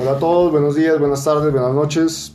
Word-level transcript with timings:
Hola 0.00 0.12
a 0.12 0.18
todos, 0.18 0.50
buenos 0.50 0.76
días, 0.76 0.98
buenas 0.98 1.22
tardes, 1.22 1.52
buenas 1.52 1.74
noches. 1.74 2.34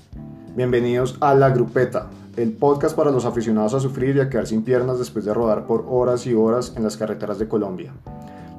Bienvenidos 0.55 1.17
a 1.19 1.33
La 1.33 1.49
Grupeta, 1.49 2.11
el 2.37 2.51
podcast 2.51 2.95
para 2.95 3.09
los 3.09 3.25
aficionados 3.25 3.73
a 3.73 3.79
sufrir 3.79 4.15
y 4.15 4.19
a 4.19 4.29
quedar 4.29 4.45
sin 4.45 4.61
piernas 4.61 4.99
después 4.99 5.25
de 5.25 5.33
rodar 5.33 5.65
por 5.65 5.83
horas 5.89 6.27
y 6.27 6.35
horas 6.35 6.73
en 6.77 6.83
las 6.83 6.95
carreteras 6.95 7.39
de 7.39 7.47
Colombia. 7.47 7.91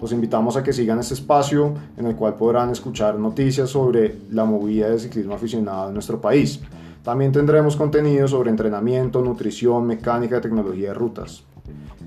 Los 0.03 0.11
invitamos 0.11 0.57
a 0.57 0.65
que 0.65 0.73
sigan 0.73 0.99
este 0.99 1.15
espacio 1.15 1.73
en 1.97 2.07
el 2.07 2.17
cual 2.17 2.35
podrán 2.35 2.71
escuchar 2.71 3.17
noticias 3.17 3.71
sobre 3.71 4.23
la 4.33 4.45
movida 4.45 4.89
de 4.89 4.99
ciclismo 4.99 5.35
aficionado 5.35 5.87
en 5.87 5.95
nuestro 5.95 6.21
país. 6.21 6.59
También 7.05 7.31
tendremos 7.31 7.77
contenido 7.77 8.27
sobre 8.27 8.51
entrenamiento, 8.51 9.23
nutrición, 9.23 9.87
mecánica, 9.87 10.41
tecnología 10.41 10.89
de 10.89 10.95
rutas. 10.95 11.45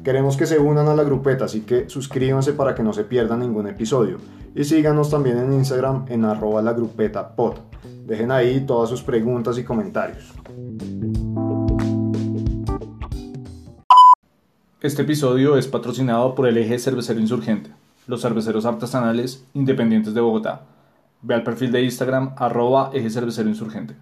Queremos 0.03 0.37
que 0.37 0.45
se 0.45 0.57
unan 0.57 0.87
a 0.87 0.95
la 0.95 1.03
grupeta, 1.03 1.45
así 1.45 1.61
que 1.61 1.89
suscríbanse 1.89 2.53
para 2.53 2.73
que 2.73 2.83
no 2.83 2.93
se 2.93 3.03
pierdan 3.03 3.41
ningún 3.41 3.67
episodio. 3.67 4.17
Y 4.55 4.63
síganos 4.63 5.09
también 5.09 5.37
en 5.37 5.51
Instagram 5.51 6.05
en 6.07 6.23
arroba 6.23 6.61
la 6.61 6.71
grupeta. 6.71 7.35
Dejen 8.05 8.31
ahí 8.31 8.61
todas 8.61 8.89
sus 8.89 9.03
preguntas 9.03 9.57
y 9.57 9.63
comentarios. 9.63 10.33
Este 14.81 15.01
episodio 15.01 15.57
es 15.57 15.67
patrocinado 15.67 16.33
por 16.33 16.47
el 16.47 16.57
Eje 16.57 16.79
Cervecero 16.79 17.19
Insurgente, 17.19 17.71
los 18.07 18.21
cerveceros 18.21 18.65
artesanales 18.65 19.45
independientes 19.53 20.13
de 20.13 20.21
Bogotá. 20.21 20.61
Ve 21.21 21.35
al 21.35 21.43
perfil 21.43 21.73
de 21.73 21.83
Instagram 21.83 22.33
arroba 22.37 22.89
Eje 22.93 23.09
Insurgente. 23.41 23.95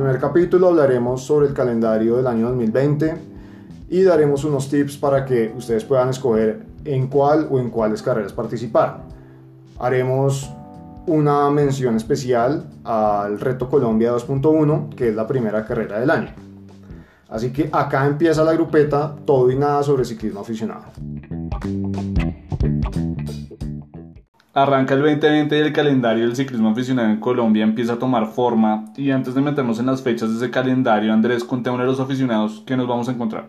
Primer 0.00 0.18
capítulo 0.18 0.68
hablaremos 0.68 1.22
sobre 1.24 1.48
el 1.48 1.52
calendario 1.52 2.16
del 2.16 2.26
año 2.26 2.48
2020 2.48 3.16
y 3.90 4.02
daremos 4.02 4.44
unos 4.44 4.70
tips 4.70 4.96
para 4.96 5.26
que 5.26 5.52
ustedes 5.54 5.84
puedan 5.84 6.08
escoger 6.08 6.64
en 6.86 7.08
cuál 7.08 7.46
o 7.50 7.60
en 7.60 7.68
cuáles 7.68 8.00
carreras 8.00 8.32
participar. 8.32 9.02
Haremos 9.78 10.50
una 11.06 11.50
mención 11.50 11.96
especial 11.96 12.64
al 12.82 13.38
Reto 13.40 13.68
Colombia 13.68 14.14
2.1, 14.14 14.94
que 14.94 15.10
es 15.10 15.14
la 15.14 15.26
primera 15.26 15.66
carrera 15.66 16.00
del 16.00 16.08
año. 16.08 16.30
Así 17.28 17.52
que 17.52 17.68
acá 17.70 18.06
empieza 18.06 18.42
la 18.42 18.54
grupeta, 18.54 19.14
todo 19.26 19.50
y 19.50 19.56
nada 19.56 19.82
sobre 19.82 20.06
ciclismo 20.06 20.40
aficionado. 20.40 20.84
Arranca 24.52 24.94
el 24.94 25.02
2020 25.02 25.56
y 25.56 25.60
el 25.60 25.72
calendario 25.72 26.24
del 26.24 26.34
ciclismo 26.34 26.70
aficionado 26.70 27.08
en 27.08 27.20
Colombia 27.20 27.62
empieza 27.62 27.92
a 27.92 27.98
tomar 28.00 28.26
forma 28.26 28.86
y 28.96 29.12
antes 29.12 29.34
de 29.36 29.40
meternos 29.40 29.78
en 29.78 29.86
las 29.86 30.02
fechas 30.02 30.30
de 30.30 30.36
ese 30.38 30.50
calendario, 30.50 31.12
Andrés, 31.12 31.44
contémosle 31.44 31.84
a 31.84 31.86
los 31.86 32.00
aficionados 32.00 32.64
que 32.66 32.76
nos 32.76 32.88
vamos 32.88 33.08
a 33.08 33.12
encontrar. 33.12 33.48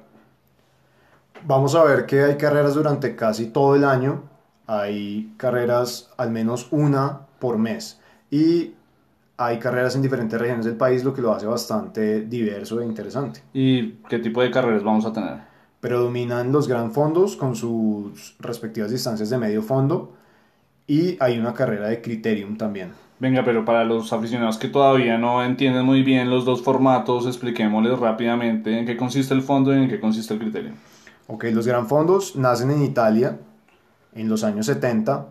Vamos 1.43 1.73
a 1.73 1.83
ver 1.83 2.05
que 2.05 2.21
hay 2.21 2.37
carreras 2.37 2.75
durante 2.75 3.15
casi 3.15 3.47
todo 3.47 3.75
el 3.75 3.83
año, 3.83 4.21
hay 4.67 5.33
carreras 5.37 6.11
al 6.17 6.29
menos 6.29 6.67
una 6.69 7.21
por 7.39 7.57
mes 7.57 7.99
y 8.29 8.75
hay 9.37 9.57
carreras 9.57 9.95
en 9.95 10.03
diferentes 10.03 10.39
regiones 10.39 10.65
del 10.65 10.75
país, 10.75 11.03
lo 11.03 11.15
que 11.15 11.23
lo 11.23 11.33
hace 11.33 11.47
bastante 11.47 12.21
diverso 12.25 12.79
e 12.79 12.85
interesante. 12.85 13.41
¿Y 13.53 13.93
qué 14.07 14.19
tipo 14.19 14.43
de 14.43 14.51
carreras 14.51 14.83
vamos 14.83 15.07
a 15.07 15.11
tener? 15.11 15.39
Predominan 15.79 16.51
los 16.51 16.67
gran 16.67 16.91
fondos 16.91 17.35
con 17.35 17.55
sus 17.55 18.35
respectivas 18.39 18.91
distancias 18.91 19.31
de 19.31 19.39
medio 19.39 19.63
fondo 19.63 20.20
y 20.91 21.15
hay 21.21 21.39
una 21.39 21.53
carrera 21.53 21.87
de 21.87 22.01
criterium 22.01 22.57
también. 22.57 22.91
Venga, 23.17 23.45
pero 23.45 23.63
para 23.63 23.85
los 23.85 24.11
aficionados 24.11 24.57
que 24.57 24.67
todavía 24.67 25.17
no 25.17 25.41
entienden 25.41 25.85
muy 25.85 26.03
bien 26.03 26.29
los 26.29 26.43
dos 26.43 26.63
formatos, 26.63 27.25
expliquémosles 27.25 27.97
rápidamente 27.97 28.77
en 28.77 28.85
qué 28.85 28.97
consiste 28.97 29.33
el 29.33 29.41
fondo 29.41 29.73
y 29.73 29.81
en 29.81 29.87
qué 29.87 30.01
consiste 30.01 30.33
el 30.33 30.41
criterium. 30.41 30.75
Ok, 31.27 31.45
los 31.53 31.65
gran 31.65 31.87
fondos 31.87 32.35
nacen 32.35 32.71
en 32.71 32.83
Italia 32.83 33.39
en 34.15 34.27
los 34.27 34.43
años 34.43 34.65
70 34.65 35.29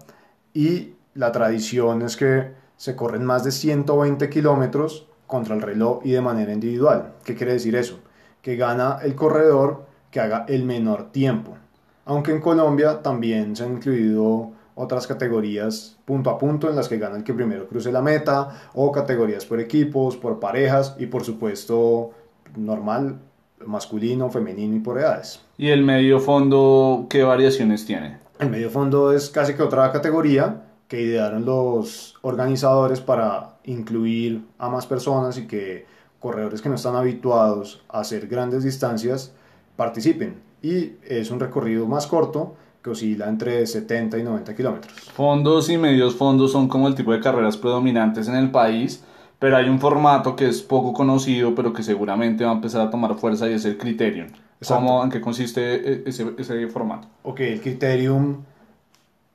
y 0.54 0.94
la 1.12 1.30
tradición 1.30 2.00
es 2.00 2.16
que 2.16 2.52
se 2.78 2.96
corren 2.96 3.26
más 3.26 3.44
de 3.44 3.52
120 3.52 4.30
kilómetros 4.30 5.08
contra 5.26 5.54
el 5.54 5.60
reloj 5.60 6.00
y 6.06 6.12
de 6.12 6.22
manera 6.22 6.54
individual. 6.54 7.12
¿Qué 7.22 7.34
quiere 7.34 7.52
decir 7.52 7.76
eso? 7.76 8.00
Que 8.40 8.56
gana 8.56 8.96
el 9.02 9.14
corredor 9.14 9.84
que 10.10 10.20
haga 10.20 10.46
el 10.48 10.64
menor 10.64 11.12
tiempo. 11.12 11.58
Aunque 12.06 12.32
en 12.32 12.40
Colombia 12.40 13.02
también 13.02 13.54
se 13.54 13.64
han 13.64 13.72
incluido 13.72 14.52
otras 14.80 15.06
categorías 15.06 15.98
punto 16.04 16.30
a 16.30 16.38
punto 16.38 16.68
en 16.68 16.76
las 16.76 16.88
que 16.88 16.98
gana 16.98 17.16
el 17.16 17.24
que 17.24 17.34
primero 17.34 17.68
cruce 17.68 17.92
la 17.92 18.00
meta, 18.00 18.70
o 18.74 18.90
categorías 18.90 19.44
por 19.44 19.60
equipos, 19.60 20.16
por 20.16 20.40
parejas 20.40 20.96
y 20.98 21.06
por 21.06 21.22
supuesto 21.22 22.10
normal, 22.56 23.18
masculino, 23.64 24.30
femenino 24.30 24.76
y 24.76 24.80
por 24.80 24.98
edades. 24.98 25.40
¿Y 25.58 25.68
el 25.68 25.84
medio 25.84 26.18
fondo 26.18 27.06
qué 27.10 27.22
variaciones 27.22 27.84
tiene? 27.84 28.18
El 28.38 28.50
medio 28.50 28.70
fondo 28.70 29.12
es 29.12 29.28
casi 29.28 29.54
que 29.54 29.62
otra 29.62 29.92
categoría 29.92 30.62
que 30.88 31.02
idearon 31.02 31.44
los 31.44 32.14
organizadores 32.22 33.00
para 33.00 33.58
incluir 33.64 34.44
a 34.58 34.70
más 34.70 34.86
personas 34.86 35.36
y 35.36 35.46
que 35.46 35.86
corredores 36.18 36.62
que 36.62 36.68
no 36.68 36.74
están 36.76 36.96
habituados 36.96 37.84
a 37.88 38.00
hacer 38.00 38.26
grandes 38.28 38.64
distancias 38.64 39.32
participen. 39.76 40.40
Y 40.62 40.92
es 41.06 41.30
un 41.30 41.38
recorrido 41.38 41.86
más 41.86 42.06
corto 42.06 42.54
que 42.82 42.90
oscila 42.90 43.28
entre 43.28 43.66
70 43.66 44.18
y 44.18 44.22
90 44.22 44.54
kilómetros. 44.54 44.92
Fondos 45.12 45.68
y 45.68 45.76
medios 45.76 46.16
fondos 46.16 46.52
son 46.52 46.68
como 46.68 46.88
el 46.88 46.94
tipo 46.94 47.12
de 47.12 47.20
carreras 47.20 47.56
predominantes 47.56 48.28
en 48.28 48.36
el 48.36 48.50
país, 48.50 49.04
pero 49.38 49.56
hay 49.56 49.68
un 49.68 49.78
formato 49.78 50.36
que 50.36 50.48
es 50.48 50.62
poco 50.62 50.92
conocido, 50.92 51.54
pero 51.54 51.72
que 51.72 51.82
seguramente 51.82 52.44
va 52.44 52.50
a 52.50 52.54
empezar 52.54 52.80
a 52.80 52.90
tomar 52.90 53.14
fuerza 53.16 53.48
y 53.48 53.54
es 53.54 53.64
el 53.64 53.76
Criterium. 53.76 54.28
¿Cómo, 54.66 55.02
¿En 55.02 55.10
qué 55.10 55.20
consiste 55.20 55.92
e, 55.92 56.02
ese, 56.06 56.34
ese 56.36 56.66
formato? 56.68 57.08
Ok, 57.22 57.40
el 57.40 57.60
Criterium 57.60 58.42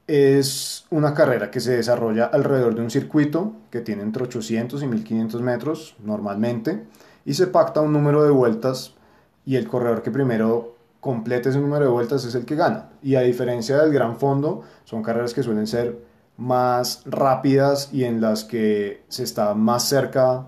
es 0.08 0.86
una 0.92 1.14
carrera 1.16 1.50
que 1.50 1.60
se 1.60 1.76
desarrolla 1.78 2.26
alrededor 2.26 2.76
de 2.76 2.82
un 2.82 2.92
circuito 2.92 3.54
que 3.72 3.82
tiene 3.82 4.04
entre 4.04 4.24
800 4.24 4.84
y 4.84 4.88
1500 4.88 5.42
metros 5.42 5.96
normalmente 6.04 6.84
y 7.26 7.34
se 7.34 7.48
pacta 7.48 7.82
un 7.82 7.92
número 7.92 8.24
de 8.24 8.30
vueltas 8.30 8.94
y 9.46 9.56
el 9.56 9.68
corredor 9.68 10.04
que 10.04 10.12
primero 10.12 10.75
complete 11.06 11.50
ese 11.50 11.60
número 11.60 11.86
de 11.86 11.92
vueltas 11.92 12.26
es 12.26 12.34
el 12.34 12.46
que 12.46 12.56
gana. 12.56 12.90
Y 13.04 13.14
a 13.14 13.22
diferencia 13.22 13.78
del 13.78 13.94
gran 13.94 14.18
fondo, 14.18 14.64
son 14.86 15.04
carreras 15.04 15.36
que 15.36 15.44
suelen 15.44 15.68
ser 15.68 16.04
más 16.36 17.04
rápidas 17.06 17.94
y 17.94 18.06
en 18.06 18.22
las 18.22 18.44
que 18.44 19.04
se 19.08 19.22
está 19.22 19.54
más 19.54 19.88
cerca 19.88 20.48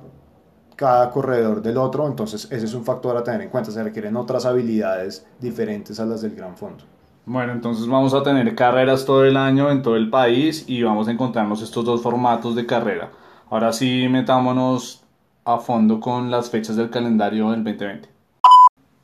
cada 0.75 1.11
corredor 1.11 1.61
del 1.61 1.77
otro, 1.77 2.07
entonces 2.07 2.47
ese 2.51 2.65
es 2.65 2.73
un 2.73 2.83
factor 2.83 3.15
a 3.15 3.23
tener 3.23 3.41
en 3.41 3.49
cuenta, 3.49 3.69
se 3.69 3.83
requieren 3.83 4.15
otras 4.15 4.47
habilidades 4.47 5.27
diferentes 5.39 5.99
a 5.99 6.07
las 6.07 6.23
del 6.23 6.33
gran 6.35 6.57
fondo. 6.57 6.83
Bueno, 7.27 7.53
entonces 7.53 7.87
vamos 7.87 8.15
a 8.15 8.23
tener 8.23 8.55
carreras 8.55 9.05
todo 9.05 9.25
el 9.25 9.37
año 9.37 9.69
en 9.69 9.83
todo 9.83 9.95
el 9.95 10.09
país 10.09 10.65
y 10.67 10.81
vamos 10.81 11.07
a 11.07 11.11
encontrarnos 11.11 11.61
estos 11.61 11.85
dos 11.85 12.01
formatos 12.01 12.55
de 12.55 12.65
carrera. 12.65 13.11
Ahora 13.51 13.73
sí, 13.73 14.07
metámonos 14.09 15.03
a 15.45 15.59
fondo 15.59 15.99
con 15.99 16.31
las 16.31 16.49
fechas 16.49 16.75
del 16.75 16.89
calendario 16.89 17.51
del 17.51 17.63
2020. 17.63 18.16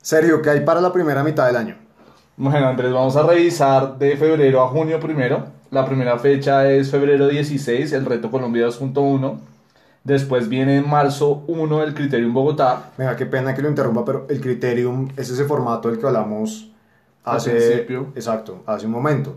Sergio, 0.04 0.42
¿qué 0.42 0.50
hay 0.50 0.60
para 0.60 0.82
la 0.82 0.92
primera 0.92 1.24
mitad 1.24 1.46
del 1.46 1.56
año? 1.56 1.78
Bueno, 2.36 2.68
Andrés, 2.68 2.92
vamos 2.92 3.16
a 3.16 3.22
revisar 3.22 3.96
de 3.96 4.18
febrero 4.18 4.62
a 4.62 4.68
junio 4.68 5.00
primero. 5.00 5.46
La 5.70 5.86
primera 5.86 6.18
fecha 6.18 6.70
es 6.70 6.90
febrero 6.90 7.26
16, 7.26 7.90
el 7.90 8.04
reto 8.04 8.30
Colombia 8.30 8.66
2.1. 8.66 9.38
Después 10.02 10.50
viene 10.50 10.82
marzo 10.82 11.42
1 11.46 11.82
el 11.82 11.94
Criterium 11.94 12.34
Bogotá. 12.34 12.90
Venga, 12.98 13.16
qué 13.16 13.24
pena 13.24 13.54
que 13.54 13.62
lo 13.62 13.70
interrumpa, 13.70 14.04
pero 14.04 14.26
el 14.28 14.42
Criterium 14.42 15.08
es 15.16 15.30
ese 15.30 15.46
formato 15.46 15.88
del 15.88 15.98
que 15.98 16.06
hablamos 16.06 16.70
hace, 17.24 17.52
Al 17.52 17.56
principio. 17.56 18.06
Exacto, 18.14 18.62
hace 18.66 18.84
un 18.84 18.92
momento. 18.92 19.36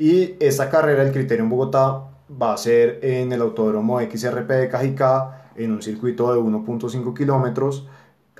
Y 0.00 0.34
esta 0.40 0.68
carrera, 0.68 1.04
el 1.04 1.12
Criterium 1.12 1.48
Bogotá, 1.48 2.08
va 2.28 2.54
a 2.54 2.56
ser 2.56 2.98
en 3.02 3.32
el 3.32 3.40
Autódromo 3.40 4.00
XRP 4.00 4.50
de 4.50 4.68
Cajicá, 4.68 5.44
en 5.54 5.70
un 5.70 5.80
circuito 5.80 6.34
de 6.34 6.40
1.5 6.40 7.16
kilómetros. 7.16 7.86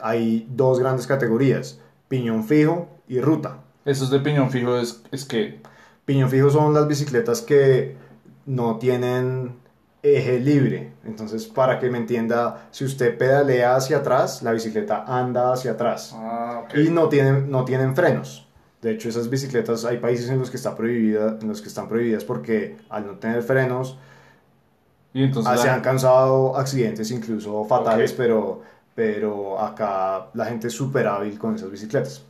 Hay 0.03 0.47
dos 0.51 0.79
grandes 0.81 1.07
categorías, 1.07 1.81
piñón 2.09 2.45
fijo 2.45 2.89
y 3.09 3.21
ruta. 3.21 3.59
Esos 3.85 4.11
de 4.11 4.21
piñón 4.21 4.51
fijo 4.51 4.77
es, 4.77 5.03
es 5.13 5.25
que 5.25 5.61
Piñón 6.05 6.31
fijo 6.31 6.49
son 6.49 6.73
las 6.73 6.89
bicicletas 6.89 7.43
que 7.43 7.95
no 8.47 8.79
tienen 8.79 9.57
eje 10.03 10.41
libre. 10.41 10.93
Entonces, 11.05 11.45
para 11.47 11.79
que 11.79 11.91
me 11.91 11.99
entienda, 11.99 12.69
si 12.71 12.85
usted 12.87 13.19
pedalea 13.19 13.77
hacia 13.77 13.99
atrás, 13.99 14.43
la 14.43 14.53
bicicleta 14.53 15.05
anda 15.07 15.53
hacia 15.53 15.73
atrás. 15.73 16.13
Ah, 16.17 16.65
Y 16.75 16.89
no 16.89 17.11
tienen, 17.11 17.51
no 17.51 17.65
tienen 17.67 17.95
frenos. 17.95 18.47
De 18.81 18.93
hecho, 18.93 19.09
esas 19.11 19.29
bicicletas, 19.29 19.85
hay 19.85 19.99
países 19.99 20.31
en 20.31 20.39
los 20.39 20.51
que, 20.51 20.57
está 20.57 20.75
prohibida, 20.75 21.37
en 21.43 21.49
los 21.49 21.61
que 21.61 21.69
están 21.69 21.89
prohibidas 21.89 22.25
porque 22.25 22.77
al 22.89 23.07
no 23.07 23.13
tener 23.19 23.43
frenos, 23.43 23.99
Y 25.13 25.25
entonces 25.25 25.53
ah, 25.53 25.57
se 25.59 25.67
la- 25.67 25.75
han 25.75 25.81
causado 25.83 26.57
accidentes 26.57 27.11
incluso 27.11 27.65
fatales, 27.65 28.13
pero, 28.13 28.63
pero 28.99 29.61
acá 29.61 30.27
la 30.35 30.47
gente 30.47 30.67
es 30.67 30.73
súper 30.73 31.07
hábil 31.07 31.39
con 31.39 31.55
esas 31.55 31.71
bicicletas. 31.71 32.25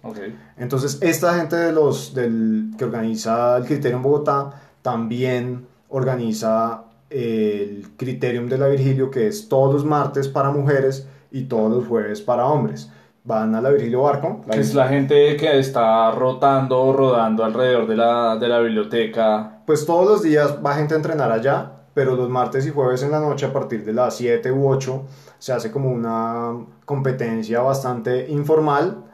Entonces, 0.58 0.98
esta 1.00 1.32
gente 1.38 1.56
de 1.56 1.72
los, 1.72 2.12
del, 2.12 2.72
que 2.76 2.84
organiza 2.84 3.56
el 3.56 3.64
Criterium 3.64 4.02
Bogotá 4.02 4.50
también 4.82 5.66
organiza 5.88 6.82
el 7.08 7.86
Criterium 7.96 8.50
de 8.50 8.58
la 8.58 8.68
Virgilio, 8.68 9.10
que 9.10 9.28
es 9.28 9.48
todos 9.48 9.72
los 9.72 9.84
martes 9.86 10.28
para 10.28 10.50
mujeres 10.50 11.08
y 11.32 11.44
todos 11.44 11.72
los 11.72 11.86
jueves 11.86 12.20
para 12.20 12.44
hombres. 12.44 12.90
van 13.24 13.54
a 13.54 13.62
la 13.62 13.70
Virgilio 13.70 14.02
Barco. 14.02 14.42
que 14.50 14.60
es 14.60 14.74
la 14.74 14.88
gente 14.88 15.38
que 15.38 15.58
está 15.58 16.10
rotando 16.10 16.82
o 16.82 16.92
rodando 16.92 17.46
alrededor 17.46 17.86
de 17.86 17.96
la, 17.96 18.36
de 18.36 18.46
la 18.46 18.58
biblioteca. 18.58 19.62
Pues 19.64 19.86
todos 19.86 20.06
los 20.06 20.22
días 20.22 20.58
va 20.64 20.74
gente 20.74 20.92
a 20.92 20.98
entrenar 20.98 21.32
allá, 21.32 21.77
pero 21.98 22.14
los 22.14 22.30
martes 22.30 22.64
y 22.64 22.70
jueves 22.70 23.02
en 23.02 23.10
la 23.10 23.18
noche 23.18 23.44
a 23.44 23.52
partir 23.52 23.84
de 23.84 23.92
las 23.92 24.16
7 24.18 24.52
u 24.52 24.68
8 24.68 25.02
se 25.36 25.52
hace 25.52 25.72
como 25.72 25.90
una 25.90 26.54
competencia 26.84 27.60
bastante 27.60 28.30
informal 28.30 29.04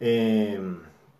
eh, 0.00 0.58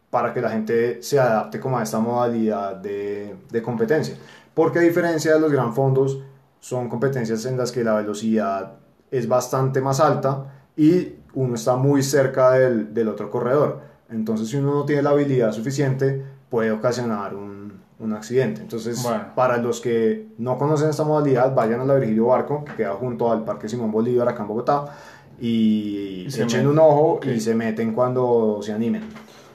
para 0.08 0.32
que 0.32 0.40
la 0.40 0.48
gente 0.48 1.02
se 1.02 1.20
adapte 1.20 1.60
como 1.60 1.76
a 1.76 1.82
esta 1.82 1.98
modalidad 1.98 2.76
de, 2.76 3.36
competencia. 3.62 4.16
Porque 4.54 4.78
a 4.78 4.82
diferencia 4.82 5.34
de 5.34 5.40
los 5.40 5.52
gran 5.52 5.74
fondos, 5.74 6.22
son 6.58 6.88
competencias 6.88 7.44
en 7.44 7.58
las 7.58 7.70
que 7.70 7.84
la 7.84 7.96
velocidad 7.96 8.78
es 9.10 9.28
bastante 9.28 9.82
más 9.82 10.00
alta 10.00 10.46
y 10.74 11.16
uno 11.34 11.54
está 11.54 11.76
muy 11.76 12.02
cerca 12.02 12.52
del, 12.52 12.94
del 12.94 13.08
otro 13.08 13.30
corredor. 13.30 13.82
Entonces, 14.08 14.48
si 14.48 14.56
uno 14.56 14.72
no 14.72 14.84
tiene 14.86 15.02
la 15.02 15.10
habilidad 15.10 15.52
suficiente, 15.52 16.24
puede 16.48 16.70
ocasionar 16.70 17.34
un, 17.34 17.59
un 18.00 18.14
accidente. 18.14 18.62
Entonces, 18.62 19.06
para 19.34 19.58
los 19.58 19.80
que 19.80 20.28
no 20.38 20.58
conocen 20.58 20.90
esta 20.90 21.04
modalidad, 21.04 21.54
vayan 21.54 21.80
a 21.80 21.84
la 21.84 21.94
Virgilio 21.94 22.26
Barco, 22.26 22.64
que 22.64 22.72
queda 22.72 22.94
junto 22.94 23.30
al 23.30 23.44
Parque 23.44 23.68
Simón 23.68 23.92
Bolívar, 23.92 24.28
acá 24.28 24.42
en 24.42 24.48
Bogotá, 24.48 24.96
y, 25.40 26.26
echen 26.26 26.66
un 26.66 26.78
ojo 26.78 27.20
y 27.22 27.40
se 27.40 27.54
meten 27.54 27.92
cuando 27.92 28.60
se 28.62 28.72
animen. 28.72 29.02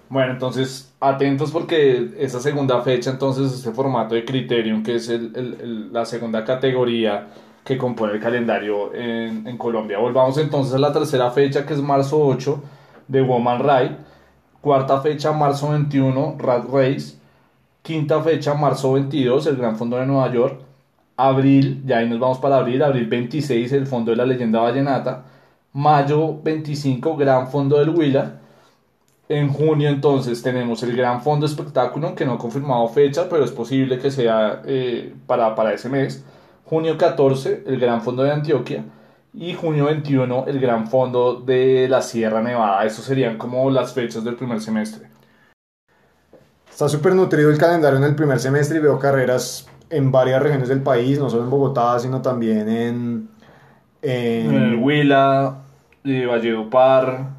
Bueno, 0.10 0.34
entonces 0.34 0.94
atentos 1.00 1.52
porque 1.52 2.12
esa 2.18 2.40
segunda 2.40 2.82
fecha, 2.82 3.10
entonces 3.10 3.52
este 3.52 3.72
formato 3.72 4.16
de 4.16 4.24
Criterium, 4.24 4.84
que 4.84 4.96
es 4.96 5.10
el, 5.10 5.36
el, 5.36 5.94
la 5.94 6.06
segunda 6.06 6.46
categoría 6.46 7.28
que 7.64 7.78
compone 7.78 8.14
el 8.14 8.20
calendario 8.20 8.94
en, 8.94 9.48
en, 9.48 9.58
Colombia. 9.58 9.98
Volvamos 9.98 10.38
entonces 10.38 10.76
a 10.76 10.78
la 10.78 10.94
tercera 10.94 11.32
fecha, 11.32 11.66
que 11.66 11.74
es 11.74 11.82
marzo 11.82 12.24
8 12.24 12.64
de 13.08 13.22
Woman 13.22 13.60
Ride. 13.60 13.98
Cuarta 14.62 15.02
fecha, 15.02 15.32
marzo 15.32 15.70
21, 15.70 16.36
Rat 16.38 16.66
Race. 16.72 17.16
Quinta 17.86 18.20
fecha, 18.24 18.56
marzo 18.56 18.94
22, 18.94 19.46
el 19.46 19.58
Gran 19.58 19.78
Fondo 19.78 19.98
de 19.98 20.08
Nueva 20.08 20.34
York. 20.34 20.60
Abril, 21.18 21.84
ya 21.86 22.00
ahí 22.00 22.10
nos 22.10 22.20
vamos 22.20 22.40
para 22.40 22.58
abril, 22.58 22.82
abril 22.82 23.06
26, 23.06 23.72
el 23.74 23.86
Fondo 23.86 24.10
de 24.10 24.18
la 24.18 24.26
Leyenda 24.26 24.60
Vallenata. 24.60 25.24
Mayo 25.72 26.42
25, 26.42 27.16
Gran 27.16 27.48
Fondo 27.48 27.78
del 27.78 27.92
Huila. 27.92 28.40
En 29.30 29.50
junio 29.50 29.88
entonces 29.88 30.42
tenemos 30.42 30.82
el 30.82 30.98
Gran 30.98 31.22
Fondo 31.22 31.46
Espectáculo, 31.46 32.16
que 32.16 32.26
no 32.26 32.34
ha 32.34 32.38
confirmado 32.40 32.88
fecha, 32.88 33.30
pero 33.30 33.46
es 33.46 33.52
posible 33.52 34.00
que 34.00 34.10
sea 34.10 34.64
eh, 34.66 35.14
para, 35.28 35.54
para 35.54 35.72
ese 35.72 35.88
mes. 35.88 36.26
Junio 36.66 36.98
14, 36.98 37.66
el 37.68 37.80
Gran 37.80 38.02
Fondo 38.02 38.24
de 38.24 38.32
Antioquia. 38.32 38.84
Y 39.32 39.54
junio 39.54 39.86
21, 39.86 40.46
el 40.48 40.60
Gran 40.60 40.88
Fondo 40.88 41.36
de 41.36 41.88
la 41.88 42.02
Sierra 42.02 42.42
Nevada. 42.42 42.84
Esos 42.84 43.06
serían 43.06 43.38
como 43.38 43.70
las 43.70 43.94
fechas 43.94 44.24
del 44.24 44.34
primer 44.34 44.60
semestre. 44.60 45.08
Está 46.76 46.90
súper 46.90 47.16
nutrido 47.16 47.50
el 47.50 47.58
calendario 47.58 47.98
en 47.98 48.04
el 48.04 48.16
primer 48.16 48.38
semestre 48.38 48.80
y 48.80 48.82
veo 48.82 49.00
carreras 49.00 49.66
en 49.90 50.12
varias 50.12 50.44
regiones 50.44 50.68
del 50.68 50.84
país, 50.84 51.18
no 51.18 51.30
solo 51.30 51.44
en 51.44 51.50
Bogotá, 51.50 51.98
sino 52.00 52.22
también 52.22 52.68
en... 52.68 53.30
En, 54.02 54.54
el 54.54 54.76
Huila, 54.76 55.60
eh, 56.04 56.26
Valledupar. 56.26 57.30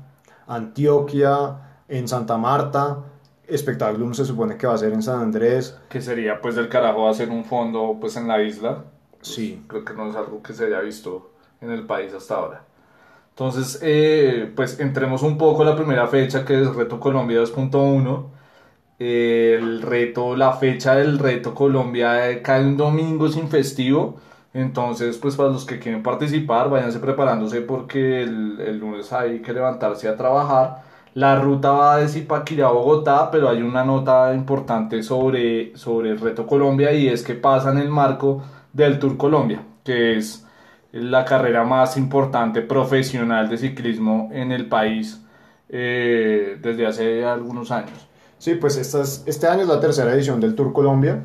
Antioquia, 0.46 1.50
en 1.86 2.08
Santa 2.08 2.38
Marta. 2.38 3.00
Espectáculo 3.46 4.14
se 4.14 4.24
supone 4.24 4.56
que 4.56 4.66
va 4.66 4.72
a 4.72 4.78
ser 4.78 4.94
en 4.94 5.02
San 5.02 5.20
Andrés. 5.20 5.78
Que 5.90 6.00
sería 6.00 6.40
pues 6.40 6.56
del 6.56 6.70
carajo 6.70 7.06
hacer 7.06 7.28
un 7.28 7.44
fondo 7.44 7.98
pues 8.00 8.16
en 8.16 8.28
la 8.28 8.40
isla. 8.40 8.84
Sí. 9.20 9.62
Creo 9.66 9.84
que 9.84 9.92
no 9.92 10.08
es 10.08 10.16
algo 10.16 10.42
que 10.42 10.54
se 10.54 10.64
haya 10.64 10.80
visto 10.80 11.32
en 11.60 11.72
el 11.72 11.84
país 11.84 12.14
hasta 12.14 12.36
ahora. 12.36 12.62
Entonces, 13.28 13.80
eh, 13.82 14.50
pues 14.56 14.80
entremos 14.80 15.22
un 15.22 15.36
poco 15.36 15.60
a 15.60 15.66
la 15.66 15.76
primera 15.76 16.06
fecha 16.06 16.46
que 16.46 16.62
es 16.62 16.74
Reto 16.74 16.98
Colombia 16.98 17.38
2.1. 17.42 18.35
el 18.98 19.82
reto, 19.82 20.36
la 20.36 20.52
fecha 20.54 20.94
del 20.96 21.18
Reto 21.18 21.54
Colombia 21.54 22.30
eh, 22.30 22.42
cae 22.42 22.64
un 22.64 22.76
domingo 22.76 23.28
sin 23.28 23.48
festivo. 23.48 24.16
Entonces, 24.54 25.18
pues 25.18 25.36
para 25.36 25.50
los 25.50 25.66
que 25.66 25.78
quieren 25.78 26.02
participar, 26.02 26.70
váyanse 26.70 26.98
preparándose 26.98 27.60
porque 27.60 28.22
el, 28.22 28.58
el 28.60 28.78
lunes 28.78 29.12
hay 29.12 29.40
que 29.40 29.52
levantarse 29.52 30.08
a 30.08 30.16
trabajar. 30.16 30.82
La 31.14 31.36
ruta 31.40 31.72
va 31.72 31.98
de 31.98 32.08
Zipaquirá 32.08 32.66
a 32.68 32.72
Bogotá, 32.72 33.30
pero 33.30 33.48
hay 33.48 33.62
una 33.62 33.84
nota 33.84 34.34
importante 34.34 35.02
sobre, 35.02 35.76
sobre 35.76 36.10
el 36.10 36.20
Reto 36.20 36.46
Colombia 36.46 36.92
y 36.92 37.08
es 37.08 37.22
que 37.22 37.34
pasa 37.34 37.70
en 37.72 37.78
el 37.78 37.88
marco 37.88 38.42
del 38.72 38.98
Tour 38.98 39.16
Colombia, 39.16 39.62
que 39.82 40.16
es 40.16 40.46
la 40.92 41.24
carrera 41.24 41.64
más 41.64 41.96
importante 41.96 42.62
profesional 42.62 43.48
de 43.48 43.58
ciclismo 43.58 44.30
en 44.32 44.52
el 44.52 44.66
país 44.68 45.22
eh, 45.68 46.58
desde 46.60 46.86
hace 46.86 47.24
algunos 47.24 47.70
años. 47.70 48.05
Sí, 48.38 48.54
pues 48.54 48.76
este 48.76 49.46
año 49.46 49.62
es 49.62 49.68
la 49.68 49.80
tercera 49.80 50.12
edición 50.12 50.40
del 50.40 50.54
Tour 50.54 50.72
Colombia 50.72 51.22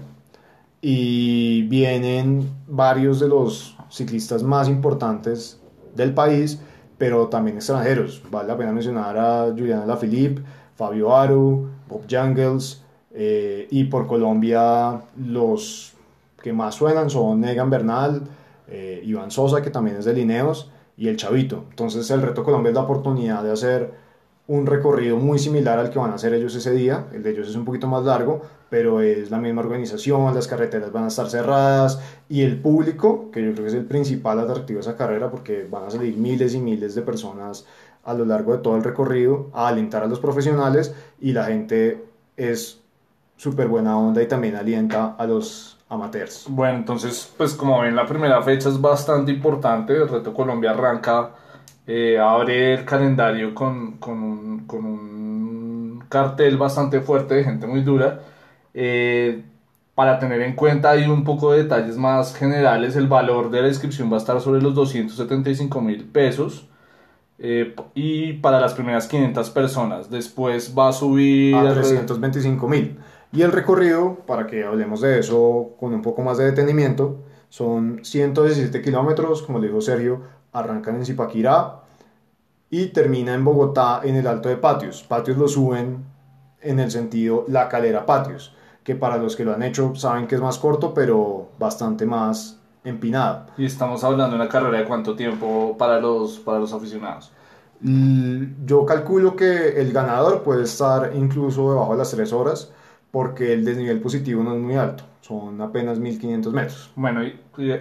y 0.81 1.63
vienen 1.63 2.49
varios 2.67 3.19
de 3.19 3.27
los 3.27 3.77
ciclistas 3.89 4.43
más 4.43 4.69
importantes 4.69 5.59
del 5.95 6.13
país, 6.13 6.59
pero 6.97 7.27
también 7.27 7.57
extranjeros. 7.57 8.23
Vale 8.31 8.47
la 8.47 8.57
pena 8.57 8.71
mencionar 8.71 9.17
a 9.17 9.45
Juliana 9.49 9.85
Lafilippe, 9.85 10.41
Fabio 10.75 11.15
Aru, 11.15 11.69
Bob 11.87 12.03
Jungles 12.09 12.81
eh, 13.13 13.67
y 13.69 13.83
por 13.83 14.07
Colombia 14.07 15.01
los 15.17 15.93
que 16.41 16.53
más 16.53 16.75
suenan 16.75 17.09
son 17.09 17.41
Negan 17.41 17.69
Bernal, 17.69 18.23
eh, 18.67 19.01
Iván 19.03 19.31
Sosa, 19.31 19.61
que 19.61 19.69
también 19.69 19.97
es 19.97 20.05
de 20.05 20.13
Lineos, 20.13 20.71
y 20.97 21.07
el 21.09 21.17
Chavito. 21.17 21.65
Entonces 21.69 22.09
el 22.09 22.21
Reto 22.21 22.43
Colombia 22.43 22.69
es 22.69 22.75
la 22.75 22.81
oportunidad 22.81 23.43
de 23.43 23.51
hacer 23.51 23.93
un 24.51 24.65
recorrido 24.65 25.15
muy 25.15 25.39
similar 25.39 25.79
al 25.79 25.89
que 25.89 25.97
van 25.97 26.11
a 26.11 26.15
hacer 26.15 26.33
ellos 26.33 26.53
ese 26.55 26.71
día. 26.71 27.05
El 27.13 27.23
de 27.23 27.31
ellos 27.31 27.47
es 27.47 27.55
un 27.55 27.63
poquito 27.63 27.87
más 27.87 28.03
largo, 28.03 28.41
pero 28.69 28.99
es 28.99 29.31
la 29.31 29.37
misma 29.37 29.61
organización, 29.61 30.35
las 30.35 30.45
carreteras 30.45 30.91
van 30.91 31.05
a 31.05 31.07
estar 31.07 31.29
cerradas 31.29 32.01
y 32.27 32.41
el 32.41 32.59
público, 32.59 33.31
que 33.31 33.41
yo 33.41 33.53
creo 33.53 33.63
que 33.63 33.69
es 33.69 33.75
el 33.75 33.85
principal 33.85 34.41
atractivo 34.41 34.79
de 34.79 34.81
esa 34.81 34.97
carrera, 34.97 35.31
porque 35.31 35.65
van 35.71 35.85
a 35.85 35.89
salir 35.89 36.17
miles 36.17 36.53
y 36.53 36.59
miles 36.59 36.95
de 36.95 37.01
personas 37.01 37.65
a 38.03 38.13
lo 38.13 38.25
largo 38.25 38.51
de 38.51 38.57
todo 38.57 38.75
el 38.75 38.83
recorrido 38.83 39.49
a 39.53 39.69
alentar 39.69 40.03
a 40.03 40.07
los 40.07 40.19
profesionales 40.19 40.93
y 41.21 41.31
la 41.31 41.45
gente 41.45 42.03
es 42.35 42.81
súper 43.37 43.69
buena 43.69 43.97
onda 43.97 44.21
y 44.21 44.27
también 44.27 44.57
alienta 44.57 45.15
a 45.17 45.25
los 45.25 45.77
amateurs. 45.87 46.45
Bueno, 46.49 46.77
entonces, 46.77 47.33
pues 47.37 47.53
como 47.53 47.79
ven, 47.79 47.95
la 47.95 48.05
primera 48.05 48.41
fecha 48.41 48.67
es 48.67 48.81
bastante 48.81 49.31
importante. 49.31 49.93
El 49.93 50.09
Reto 50.09 50.33
Colombia 50.33 50.71
arranca, 50.71 51.31
eh, 51.93 52.17
abre 52.17 52.75
el 52.75 52.85
calendario 52.85 53.53
con, 53.53 53.97
con, 53.97 54.23
un, 54.23 54.59
con, 54.65 54.85
un, 54.85 56.03
cartel 56.07 56.55
bastante 56.55 57.01
fuerte 57.01 57.35
de 57.35 57.43
gente 57.43 57.67
muy 57.67 57.81
dura. 57.81 58.21
Eh, 58.73 59.43
para 59.93 60.17
tener 60.17 60.41
en 60.41 60.55
cuenta 60.55 60.91
hay 60.91 61.03
un 61.07 61.25
poco 61.25 61.51
de 61.51 61.63
detalles 61.63 61.97
más 61.97 62.33
generales, 62.33 62.95
el 62.95 63.07
valor 63.07 63.51
de 63.51 63.61
la 63.61 63.67
inscripción 63.67 64.09
va 64.09 64.15
a 64.15 64.19
estar 64.19 64.39
sobre 64.39 64.61
los 64.61 64.73
275 64.73 65.81
mil 65.81 66.05
pesos. 66.05 66.69
Eh, 67.39 67.75
y 67.93 68.33
para 68.33 68.61
las 68.61 68.73
primeras 68.73 69.07
500 69.07 69.49
personas, 69.49 70.09
después 70.09 70.73
va 70.77 70.89
a 70.89 70.93
subir 70.93 71.55
a 71.55 71.73
325 71.73 72.67
mil. 72.69 72.99
Y 73.33 73.41
el 73.41 73.51
recorrido, 73.51 74.15
para 74.27 74.47
que 74.47 74.63
hablemos 74.63 75.01
de 75.01 75.19
eso 75.19 75.71
con 75.77 75.93
un 75.93 76.01
poco 76.01 76.21
más 76.21 76.37
de 76.37 76.45
detenimiento, 76.45 77.17
son 77.49 77.99
117 78.05 78.81
kilómetros, 78.81 79.41
como 79.41 79.59
le 79.59 79.67
dijo 79.67 79.81
Sergio, 79.81 80.21
arrancan 80.53 80.95
en 80.95 81.05
Zipaquirá 81.05 81.80
y 82.71 82.87
termina 82.87 83.33
en 83.33 83.43
Bogotá 83.43 83.99
en 84.03 84.15
el 84.15 84.25
Alto 84.25 84.49
de 84.49 84.55
Patios. 84.55 85.03
Patios 85.03 85.37
lo 85.37 85.47
suben 85.47 86.05
en 86.61 86.79
el 86.79 86.89
sentido 86.89 87.45
La 87.49 87.67
Calera 87.67 88.05
Patios, 88.05 88.55
que 88.83 88.95
para 88.95 89.17
los 89.17 89.35
que 89.35 89.43
lo 89.43 89.53
han 89.53 89.61
hecho 89.61 89.93
saben 89.95 90.25
que 90.25 90.35
es 90.35 90.41
más 90.41 90.57
corto, 90.57 90.93
pero 90.93 91.49
bastante 91.59 92.05
más 92.05 92.57
empinado. 92.85 93.47
Y 93.57 93.65
estamos 93.65 94.03
hablando 94.05 94.29
de 94.29 94.41
una 94.41 94.49
carrera 94.49 94.79
de 94.79 94.85
cuánto 94.85 95.15
tiempo 95.15 95.75
para 95.77 95.99
los, 95.99 96.39
para 96.39 96.59
los 96.59 96.71
aficionados. 96.71 97.31
Yo 97.81 98.85
calculo 98.85 99.35
que 99.35 99.81
el 99.81 99.91
ganador 99.91 100.43
puede 100.43 100.63
estar 100.63 101.11
incluso 101.15 101.71
debajo 101.71 101.91
de 101.91 101.97
las 101.97 102.11
3 102.11 102.31
horas 102.31 102.71
porque 103.11 103.53
el 103.53 103.65
desnivel 103.65 103.99
positivo 103.99 104.41
no 104.41 104.55
es 104.55 104.61
muy 104.61 104.75
alto, 104.75 105.03
son 105.21 105.61
apenas 105.61 105.99
1500 105.99 106.53
metros. 106.53 106.91
Bueno, 106.95 107.21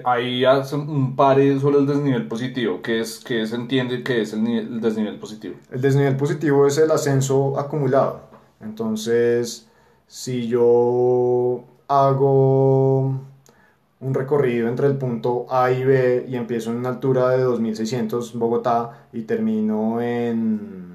ahí 0.05 0.45
hace 0.45 0.75
un 0.75 1.15
par 1.15 1.39
sobre 1.61 1.79
el 1.79 1.87
desnivel 1.87 2.27
positivo, 2.27 2.83
que 2.83 3.01
es 3.01 3.21
que 3.21 3.47
se 3.47 3.55
entiende 3.55 4.03
que 4.03 4.23
es 4.23 4.33
el, 4.33 4.81
desnivel 4.81 5.19
positivo. 5.19 5.55
El 5.71 5.81
desnivel 5.81 6.17
positivo 6.17 6.67
es 6.67 6.79
el 6.79 6.91
ascenso 6.91 7.59
acumulado. 7.59 8.23
Entonces, 8.61 9.69
si 10.07 10.49
yo 10.49 11.65
hago 11.87 13.21
un 14.01 14.15
recorrido 14.15 14.69
entre 14.69 14.89
el 14.89 14.97
punto 14.97 15.47
A 15.51 15.71
y 15.71 15.85
B 15.85 16.27
y 16.29 16.37
empiezo 16.37 16.71
en 16.71 16.79
una 16.79 16.89
altura 16.89 17.31
de 17.31 17.43
2600 17.43 18.35
Bogotá 18.37 19.07
y 19.13 19.23
termino 19.23 20.01
en 20.01 20.91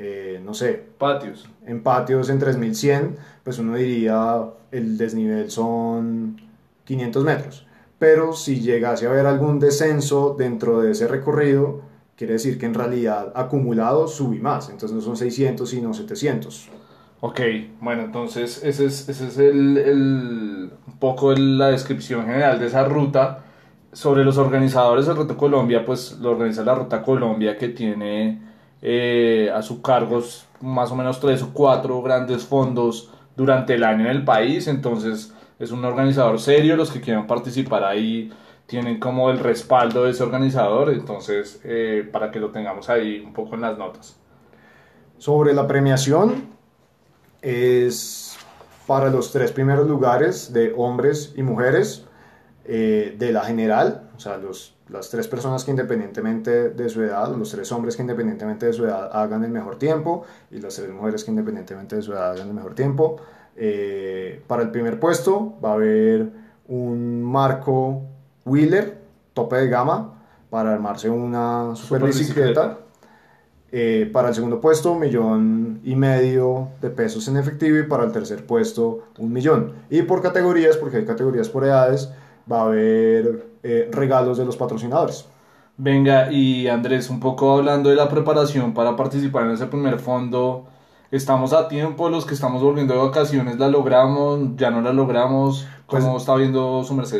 eh, 0.00 0.40
no 0.44 0.54
sé, 0.54 0.80
patios. 0.96 1.50
En 1.66 1.82
patios 1.82 2.30
en 2.30 2.38
3100, 2.38 3.16
pues 3.48 3.60
uno 3.60 3.76
diría 3.76 4.42
el 4.70 4.98
desnivel 4.98 5.50
son 5.50 6.38
500 6.84 7.24
metros. 7.24 7.66
Pero 7.98 8.34
si 8.34 8.60
llegase 8.60 9.06
a 9.06 9.10
haber 9.10 9.24
algún 9.24 9.58
descenso 9.58 10.36
dentro 10.38 10.82
de 10.82 10.90
ese 10.90 11.08
recorrido, 11.08 11.80
quiere 12.14 12.34
decir 12.34 12.58
que 12.58 12.66
en 12.66 12.74
realidad 12.74 13.32
acumulado 13.34 14.06
subí 14.06 14.38
más, 14.38 14.68
entonces 14.68 14.94
no 14.94 15.00
son 15.00 15.16
600 15.16 15.66
sino 15.66 15.94
700. 15.94 16.68
Ok, 17.22 17.40
bueno, 17.80 18.02
entonces 18.02 18.62
ese 18.62 18.84
es, 18.84 19.08
ese 19.08 19.28
es 19.28 19.38
el, 19.38 19.78
el, 19.78 20.70
un 20.86 20.98
poco 20.98 21.32
la 21.32 21.68
descripción 21.68 22.26
general 22.26 22.60
de 22.60 22.66
esa 22.66 22.84
ruta. 22.84 23.44
Sobre 23.94 24.26
los 24.26 24.36
organizadores 24.36 25.06
del 25.06 25.16
Reto 25.16 25.38
Colombia, 25.38 25.86
pues 25.86 26.18
lo 26.20 26.32
organiza 26.32 26.62
la 26.64 26.74
Ruta 26.74 27.02
Colombia 27.02 27.56
que 27.56 27.70
tiene 27.70 28.42
eh, 28.82 29.50
a 29.54 29.62
su 29.62 29.80
cargo 29.80 30.22
más 30.60 30.90
o 30.90 30.96
menos 30.96 31.18
tres 31.18 31.42
o 31.42 31.54
cuatro 31.54 32.02
grandes 32.02 32.44
fondos 32.44 33.10
durante 33.38 33.74
el 33.74 33.84
año 33.84 34.00
en 34.00 34.10
el 34.10 34.24
país, 34.24 34.66
entonces 34.66 35.32
es 35.58 35.70
un 35.70 35.84
organizador 35.84 36.38
serio, 36.40 36.76
los 36.76 36.90
que 36.90 37.00
quieran 37.00 37.26
participar 37.26 37.84
ahí 37.84 38.30
tienen 38.66 38.98
como 38.98 39.30
el 39.30 39.38
respaldo 39.38 40.04
de 40.04 40.10
ese 40.10 40.24
organizador, 40.24 40.90
entonces 40.90 41.60
eh, 41.64 42.06
para 42.12 42.30
que 42.30 42.40
lo 42.40 42.50
tengamos 42.50 42.90
ahí 42.90 43.20
un 43.24 43.32
poco 43.32 43.54
en 43.54 43.62
las 43.62 43.78
notas. 43.78 44.20
Sobre 45.16 45.54
la 45.54 45.66
premiación, 45.66 46.48
es 47.40 48.36
para 48.88 49.08
los 49.08 49.30
tres 49.30 49.52
primeros 49.52 49.86
lugares 49.88 50.52
de 50.52 50.74
hombres 50.76 51.32
y 51.36 51.42
mujeres 51.42 52.06
eh, 52.64 53.14
de 53.16 53.32
la 53.32 53.44
general, 53.44 54.10
o 54.16 54.20
sea, 54.20 54.36
los, 54.36 54.74
las 54.90 55.10
tres 55.10 55.28
personas 55.28 55.64
que 55.64 55.70
independientemente 55.70 56.70
de 56.70 56.88
su 56.88 57.02
edad, 57.02 57.34
los 57.36 57.50
tres 57.50 57.70
hombres 57.72 57.96
que 57.96 58.02
independientemente 58.02 58.66
de 58.66 58.72
su 58.72 58.84
edad 58.84 59.10
hagan 59.12 59.44
el 59.44 59.50
mejor 59.50 59.76
tiempo 59.76 60.24
y 60.50 60.60
las 60.60 60.76
tres 60.76 60.90
mujeres 60.90 61.24
que 61.24 61.30
independientemente 61.30 61.96
de 61.96 62.02
su 62.02 62.12
edad 62.12 62.32
hagan 62.32 62.48
el 62.48 62.54
mejor 62.54 62.74
tiempo. 62.74 63.16
Eh, 63.56 64.42
para 64.46 64.62
el 64.62 64.70
primer 64.70 64.98
puesto 64.98 65.56
va 65.62 65.70
a 65.70 65.74
haber 65.74 66.30
un 66.68 67.22
marco 67.22 68.02
Wheeler, 68.44 68.98
tope 69.34 69.56
de 69.56 69.68
gama, 69.68 70.14
para 70.50 70.72
armarse 70.72 71.10
una 71.10 71.74
super, 71.76 72.04
bicicleta. 72.04 72.78
Eh, 73.70 74.08
para 74.10 74.28
el 74.28 74.34
segundo 74.34 74.62
puesto, 74.62 74.92
un 74.92 75.00
millón 75.00 75.80
y 75.84 75.94
medio 75.94 76.68
de 76.80 76.88
pesos 76.88 77.28
en 77.28 77.36
efectivo 77.36 77.76
y 77.76 77.82
para 77.82 78.04
el 78.04 78.12
tercer 78.12 78.46
puesto, 78.46 79.08
un 79.18 79.30
millón. 79.30 79.74
Y 79.90 80.02
por 80.02 80.22
categorías, 80.22 80.78
porque 80.78 80.98
hay 80.98 81.04
categorías 81.04 81.50
por 81.50 81.64
edades, 81.64 82.10
va 82.50 82.60
a 82.60 82.64
haber 82.64 83.47
eh, 83.62 83.88
regalos 83.92 84.38
de 84.38 84.44
los 84.44 84.56
patrocinadores. 84.56 85.26
Venga, 85.76 86.32
y 86.32 86.66
Andrés, 86.66 87.08
un 87.08 87.20
poco 87.20 87.58
hablando 87.58 87.88
de 87.88 87.96
la 87.96 88.08
preparación 88.08 88.74
para 88.74 88.96
participar 88.96 89.44
en 89.44 89.52
ese 89.52 89.66
primer 89.66 90.00
fondo, 90.00 90.66
estamos 91.10 91.52
a 91.52 91.68
tiempo, 91.68 92.08
los 92.10 92.26
que 92.26 92.34
estamos 92.34 92.62
volviendo 92.62 92.94
de 92.94 93.00
vacaciones 93.00 93.58
la 93.58 93.68
logramos, 93.68 94.56
ya 94.56 94.70
no 94.70 94.80
la 94.80 94.92
logramos. 94.92 95.66
¿Cómo 95.86 96.10
pues, 96.10 96.22
está 96.22 96.34
viendo 96.34 96.82
su 96.84 96.94
merced 96.94 97.18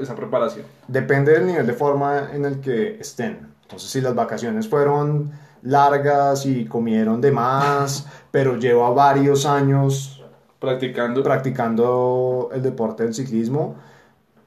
esa 0.00 0.14
preparación? 0.14 0.66
Depende 0.86 1.32
del 1.32 1.46
nivel 1.46 1.66
de 1.66 1.72
forma 1.72 2.30
en 2.32 2.44
el 2.44 2.60
que 2.60 2.98
estén. 3.00 3.48
Entonces, 3.62 3.90
si 3.90 4.00
las 4.00 4.14
vacaciones 4.14 4.68
fueron 4.68 5.32
largas 5.62 6.46
y 6.46 6.66
comieron 6.66 7.20
de 7.20 7.32
más, 7.32 8.06
pero 8.30 8.56
lleva 8.56 8.90
varios 8.90 9.46
años 9.46 10.22
practicando. 10.58 11.22
practicando 11.22 12.50
el 12.52 12.62
deporte 12.62 13.02
del 13.04 13.14
ciclismo, 13.14 13.76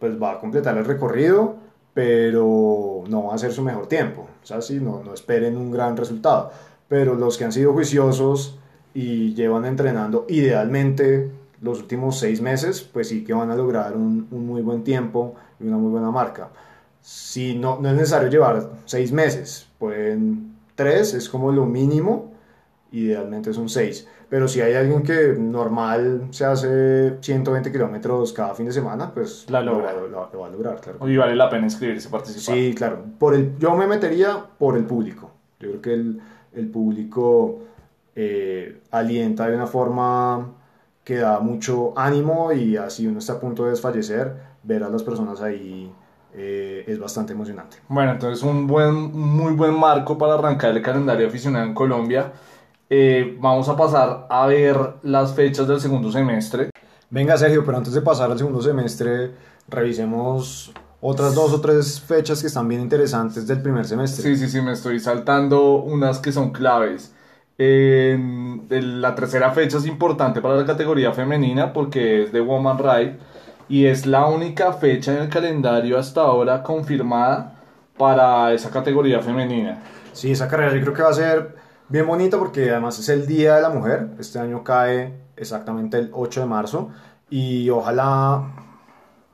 pues 0.03 0.21
va 0.21 0.33
a 0.33 0.39
completar 0.41 0.77
el 0.77 0.83
recorrido, 0.83 1.55
pero 1.93 3.05
no 3.07 3.27
va 3.27 3.35
a 3.35 3.37
ser 3.37 3.53
su 3.53 3.61
mejor 3.61 3.87
tiempo. 3.87 4.27
O 4.43 4.45
sea, 4.45 4.61
si 4.61 4.81
no, 4.81 5.01
no 5.01 5.13
esperen 5.13 5.55
un 5.55 5.71
gran 5.71 5.95
resultado 5.95 6.51
pero 6.87 7.15
los 7.15 7.39
que 7.39 7.45
han 7.45 7.51
sido 7.51 7.73
juiciosos 7.73 8.59
y 8.93 9.33
llevan 9.33 9.65
entrenando 9.65 10.27
idealmente 10.29 11.31
los 11.59 11.79
últimos 11.79 12.19
seis 12.19 12.39
meses, 12.39 12.81
pues 12.83 13.07
sí 13.07 13.23
que 13.23 13.33
van 13.33 13.49
a 13.49 13.55
lograr 13.55 13.95
un, 13.95 14.27
un 14.29 14.45
muy 14.45 14.61
buen 14.61 14.83
tiempo 14.83 15.33
y 15.59 15.65
una 15.65 15.77
muy 15.77 15.89
buena 15.89 16.11
marca. 16.11 16.49
Si 17.01 17.55
no, 17.55 17.79
no 17.81 17.89
es 17.89 17.95
necesario 17.95 18.29
llevar 18.29 18.69
seis 18.85 19.11
meses, 19.11 19.65
pueden 19.79 20.55
tres, 20.75 21.15
es 21.15 21.29
como 21.29 21.51
lo 21.51 21.65
mínimo, 21.65 22.31
idealmente 22.91 23.53
son 23.53 23.69
seis. 23.69 24.07
Pero 24.33 24.47
si 24.47 24.61
hay 24.61 24.73
alguien 24.73 25.03
que 25.03 25.35
normal 25.37 26.29
se 26.31 26.43
hace 26.43 27.17
120 27.21 27.71
kilómetros 27.71 28.33
cada 28.33 28.55
fin 28.55 28.65
de 28.65 28.71
semana, 28.71 29.13
pues 29.13 29.47
la 29.47 29.61
logra. 29.61 29.93
Lo, 29.93 30.07
lo, 30.07 30.39
va 30.39 30.47
a 30.47 30.49
lograr, 30.49 30.81
claro. 30.81 31.07
Y 31.07 31.15
vale 31.15 31.35
la 31.35 31.51
pena 31.51 31.65
inscribirse, 31.65 32.09
participar. 32.09 32.55
Sí, 32.55 32.73
claro. 32.73 33.05
Por 33.19 33.35
el, 33.35 33.55
yo 33.59 33.75
me 33.75 33.85
metería 33.85 34.43
por 34.57 34.75
el 34.75 34.85
público. 34.85 35.29
Yo 35.59 35.69
creo 35.69 35.81
que 35.83 35.93
el, 35.93 36.21
el 36.51 36.67
público 36.67 37.59
eh, 38.15 38.81
alienta 38.89 39.47
de 39.47 39.55
una 39.55 39.67
forma 39.67 40.55
que 41.03 41.17
da 41.17 41.39
mucho 41.39 41.93
ánimo 41.95 42.51
y 42.51 42.75
así 42.75 43.05
uno 43.05 43.19
está 43.19 43.33
a 43.33 43.39
punto 43.39 43.65
de 43.65 43.69
desfallecer, 43.69 44.33
ver 44.63 44.83
a 44.83 44.89
las 44.89 45.03
personas 45.03 45.41
ahí 45.41 45.93
eh, 46.33 46.83
es 46.87 46.97
bastante 46.97 47.33
emocionante. 47.33 47.77
Bueno, 47.87 48.13
entonces 48.13 48.43
un 48.43 48.65
buen, 48.65 48.95
muy 48.95 49.53
buen 49.53 49.79
marco 49.79 50.17
para 50.17 50.33
arrancar 50.33 50.75
el 50.75 50.81
calendario 50.81 51.27
aficionado 51.27 51.67
en 51.67 51.75
Colombia. 51.75 52.31
Eh, 52.89 53.37
vamos 53.39 53.69
a 53.69 53.75
pasar 53.75 54.27
a 54.29 54.45
ver 54.47 54.77
las 55.03 55.33
fechas 55.33 55.67
del 55.67 55.79
segundo 55.79 56.11
semestre. 56.11 56.69
Venga 57.09 57.37
Sergio, 57.37 57.63
pero 57.65 57.77
antes 57.77 57.93
de 57.93 58.01
pasar 58.01 58.31
al 58.31 58.37
segundo 58.37 58.61
semestre, 58.61 59.31
revisemos 59.67 60.73
otras 61.01 61.35
dos 61.35 61.53
o 61.53 61.61
tres 61.61 61.99
fechas 62.01 62.41
que 62.41 62.47
están 62.47 62.67
bien 62.67 62.81
interesantes 62.81 63.45
del 63.45 63.61
primer 63.61 63.85
semestre. 63.85 64.23
Sí, 64.23 64.37
sí, 64.37 64.49
sí, 64.49 64.61
me 64.61 64.71
estoy 64.71 64.99
saltando 64.99 65.75
unas 65.75 66.19
que 66.19 66.31
son 66.31 66.51
claves. 66.51 67.13
la 67.57 69.15
tercera 69.15 69.51
fecha 69.51 69.77
es 69.77 69.85
importante 69.85 70.41
para 70.41 70.55
la 70.55 70.65
categoría 70.65 71.11
femenina 71.11 71.73
porque 71.73 72.23
es 72.23 72.31
de 72.31 72.41
Woman 72.41 72.77
Ride 72.77 73.17
y 73.69 73.85
es 73.85 74.05
la 74.05 74.25
única 74.27 74.73
fecha 74.73 75.13
en 75.13 75.23
el 75.23 75.29
calendario 75.29 75.97
hasta 75.97 76.21
ahora 76.21 76.63
confirmada 76.63 77.55
para 77.97 78.53
esa 78.53 78.69
categoría 78.69 79.19
femenina. 79.19 79.83
Sí, 80.13 80.31
esa 80.31 80.47
carrera 80.47 80.73
yo 80.73 80.81
creo 80.81 80.93
que 80.93 81.01
va 81.03 81.09
a 81.09 81.13
ser 81.13 81.55
bien 81.89 82.07
bonita 82.07 82.37
porque 82.37 82.71
además 82.71 82.99
es 82.99 83.09
el 83.09 83.25
Día 83.27 83.55
de 83.55 83.61
la 83.61 83.69
Mujer. 83.69 84.09
Este 84.19 84.39
año 84.39 84.63
cae 84.63 85.13
exactamente 85.35 85.97
el 85.97 86.09
8 86.13 86.41
de 86.41 86.45
marzo 86.47 86.89
y 87.29 87.69
ojalá 87.69 88.51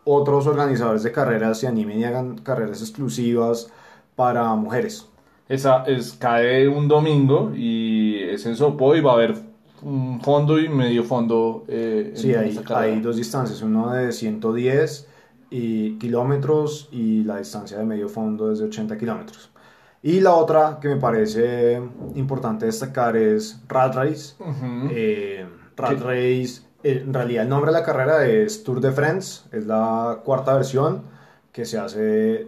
otros 0.05 0.47
organizadores 0.47 1.03
de 1.03 1.11
carreras 1.11 1.59
se 1.59 1.67
animen 1.67 1.99
y 1.99 2.03
hagan 2.03 2.37
carreras 2.37 2.81
exclusivas 2.81 3.71
para 4.15 4.53
mujeres. 4.55 5.07
Esa 5.47 5.83
es, 5.85 6.13
cae 6.13 6.67
un 6.67 6.87
domingo 6.87 7.51
y 7.55 8.21
es 8.21 8.45
en 8.45 8.55
Sopo 8.55 8.95
y 8.95 9.01
va 9.01 9.11
a 9.11 9.13
haber 9.15 9.35
un 9.81 10.21
fondo 10.21 10.59
y 10.59 10.69
medio 10.69 11.03
fondo. 11.03 11.65
Eh, 11.67 12.11
sí, 12.15 12.33
hay, 12.35 12.59
hay, 12.75 12.99
dos 12.99 13.17
distancias, 13.17 13.61
uno 13.61 13.91
de 13.91 14.11
110 14.11 15.07
y 15.49 15.97
kilómetros 15.97 16.89
y 16.91 17.23
la 17.23 17.37
distancia 17.37 17.77
de 17.77 17.85
medio 17.85 18.09
fondo 18.09 18.51
es 18.51 18.59
de 18.59 18.65
80 18.65 18.97
kilómetros. 18.97 19.49
Y 20.01 20.21
la 20.21 20.33
otra 20.33 20.79
que 20.81 20.87
me 20.87 20.95
parece 20.95 21.81
importante 22.15 22.65
destacar 22.65 23.17
es 23.17 23.61
Rat 23.67 23.95
Race. 23.95 24.35
Eh, 24.91 25.45
Rat 25.75 26.01
Race 26.01 26.61
en 26.83 27.13
realidad 27.13 27.43
el 27.43 27.49
nombre 27.49 27.71
de 27.71 27.79
la 27.79 27.85
carrera 27.85 28.25
es 28.25 28.63
Tour 28.63 28.79
de 28.79 28.91
France, 28.91 29.41
es 29.51 29.65
la 29.65 30.21
cuarta 30.23 30.53
versión 30.53 31.03
que 31.51 31.65
se 31.65 31.77
hace 31.77 31.99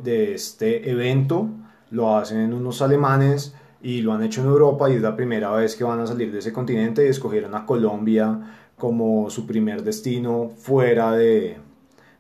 de 0.04 0.34
este 0.34 0.90
evento, 0.90 1.50
lo 1.90 2.16
hacen 2.16 2.54
unos 2.54 2.82
alemanes 2.82 3.54
y 3.82 4.02
lo 4.02 4.14
han 4.14 4.24
hecho 4.24 4.42
en 4.42 4.48
Europa 4.48 4.90
y 4.90 4.96
es 4.96 5.02
la 5.02 5.16
primera 5.16 5.52
vez 5.52 5.76
que 5.76 5.84
van 5.84 6.00
a 6.00 6.08
salir 6.08 6.32
de 6.32 6.40
ese 6.40 6.54
continente 6.54 7.06
y 7.06 7.10
escogieron 7.10 7.56
a 7.56 7.66
Colombia 7.66 8.40
como 8.78 9.30
su 9.30 9.46
primer 9.46 9.84
destino 9.84 10.50
fuera 10.56 11.12
de, 11.12 11.58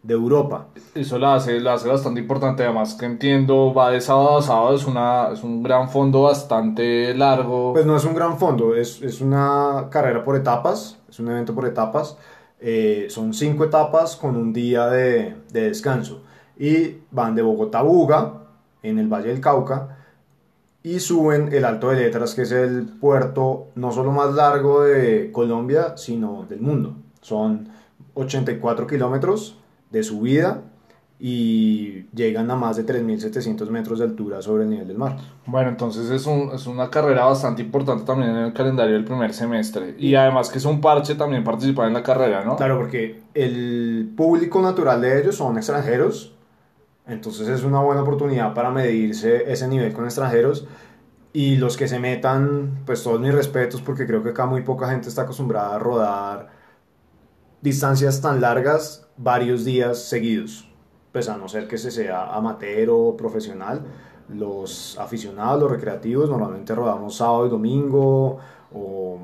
de 0.03 0.13
Europa. 0.13 0.67
Eso 0.95 1.19
la 1.19 1.35
hace, 1.35 1.59
la 1.59 1.73
hace 1.73 1.87
bastante 1.87 2.19
importante, 2.19 2.63
además 2.63 2.95
que 2.95 3.05
entiendo, 3.05 3.73
va 3.73 3.91
de 3.91 4.01
sábado 4.01 4.37
a 4.37 4.41
sábado, 4.41 4.75
es, 4.75 4.85
una, 4.85 5.29
es 5.31 5.43
un 5.43 5.61
gran 5.61 5.89
fondo 5.89 6.23
bastante 6.23 7.13
largo. 7.13 7.73
Pues 7.73 7.85
no 7.85 7.95
es 7.95 8.05
un 8.05 8.15
gran 8.15 8.37
fondo, 8.37 8.75
es, 8.75 9.01
es 9.01 9.21
una 9.21 9.87
carrera 9.91 10.23
por 10.23 10.35
etapas, 10.35 10.97
es 11.09 11.19
un 11.19 11.29
evento 11.29 11.53
por 11.53 11.67
etapas, 11.67 12.17
eh, 12.59 13.07
son 13.09 13.33
cinco 13.33 13.63
etapas 13.63 14.15
con 14.15 14.35
un 14.35 14.53
día 14.53 14.87
de, 14.87 15.35
de, 15.51 15.61
descanso 15.69 16.21
y 16.57 16.97
van 17.11 17.35
de 17.35 17.41
Bogotá 17.41 17.79
a 17.79 17.83
Buga, 17.83 18.33
en 18.83 18.97
el 18.97 19.07
Valle 19.07 19.29
del 19.29 19.41
Cauca, 19.41 19.97
y 20.83 20.99
suben 20.99 21.53
el 21.53 21.63
Alto 21.63 21.89
de 21.89 21.97
Letras, 21.97 22.33
que 22.33 22.41
es 22.41 22.51
el 22.51 22.87
puerto 22.87 23.67
no 23.75 23.91
solo 23.91 24.11
más 24.11 24.33
largo 24.33 24.81
de 24.81 25.31
Colombia, 25.31 25.95
sino 25.95 26.47
del 26.49 26.59
mundo. 26.59 26.95
Son 27.21 27.69
84 28.15 28.87
kilómetros 28.87 29.60
de 29.91 30.03
subida 30.03 30.63
y 31.23 32.07
llegan 32.15 32.49
a 32.49 32.55
más 32.55 32.77
de 32.77 32.85
3.700 32.85 33.69
metros 33.69 33.99
de 33.99 34.05
altura 34.05 34.41
sobre 34.41 34.63
el 34.63 34.71
nivel 34.71 34.87
del 34.87 34.97
mar. 34.97 35.17
Bueno, 35.45 35.69
entonces 35.69 36.09
es, 36.09 36.25
un, 36.25 36.49
es, 36.51 36.65
una 36.65 36.89
carrera 36.89 37.25
bastante 37.25 37.61
importante 37.61 38.05
también 38.05 38.31
en 38.31 38.37
el 38.37 38.53
calendario 38.53 38.95
del 38.95 39.05
primer 39.05 39.31
semestre. 39.31 39.93
Y 39.99 40.15
además 40.15 40.49
que 40.49 40.57
es 40.57 40.65
un 40.65 40.81
parche 40.81 41.13
también 41.13 41.43
participar 41.43 41.87
en 41.87 41.93
la 41.93 42.01
carrera, 42.01 42.43
¿no? 42.43 42.55
Claro, 42.55 42.79
porque 42.79 43.21
el 43.35 44.11
público 44.17 44.63
natural 44.63 44.99
de 44.99 45.21
ellos 45.21 45.35
son 45.35 45.57
extranjeros, 45.57 46.33
entonces 47.05 47.47
es 47.49 47.63
una 47.63 47.81
buena 47.81 48.01
oportunidad 48.01 48.55
para 48.55 48.71
medirse 48.71 49.51
ese 49.51 49.67
nivel 49.67 49.93
con 49.93 50.05
extranjeros. 50.05 50.67
Y 51.33 51.57
los 51.57 51.77
que 51.77 51.87
se 51.87 51.99
metan, 51.99 52.79
pues 52.87 53.03
todos 53.03 53.21
mis 53.21 53.33
respetos, 53.33 53.81
porque 53.83 54.07
creo 54.07 54.23
que 54.23 54.29
acá 54.29 54.47
muy 54.47 54.63
poca 54.63 54.89
gente 54.89 55.07
está 55.07 55.21
acostumbrada 55.21 55.75
a 55.75 55.79
rodar 55.79 56.49
distancias 57.61 58.21
tan 58.21 58.41
largas 58.41 59.07
varios 59.21 59.65
días 59.65 59.99
seguidos, 59.99 60.67
pues 61.11 61.29
a 61.29 61.37
no 61.37 61.47
ser 61.47 61.67
que 61.67 61.77
se 61.77 61.91
sea 61.91 62.33
amateur 62.33 62.89
o 62.89 63.17
profesional, 63.17 63.81
los 64.29 64.97
aficionados, 64.97 65.61
los 65.61 65.71
recreativos, 65.71 66.29
normalmente 66.29 66.73
rodamos 66.73 67.15
sábado 67.17 67.47
y 67.47 67.49
domingo 67.49 68.39
o 68.73 69.19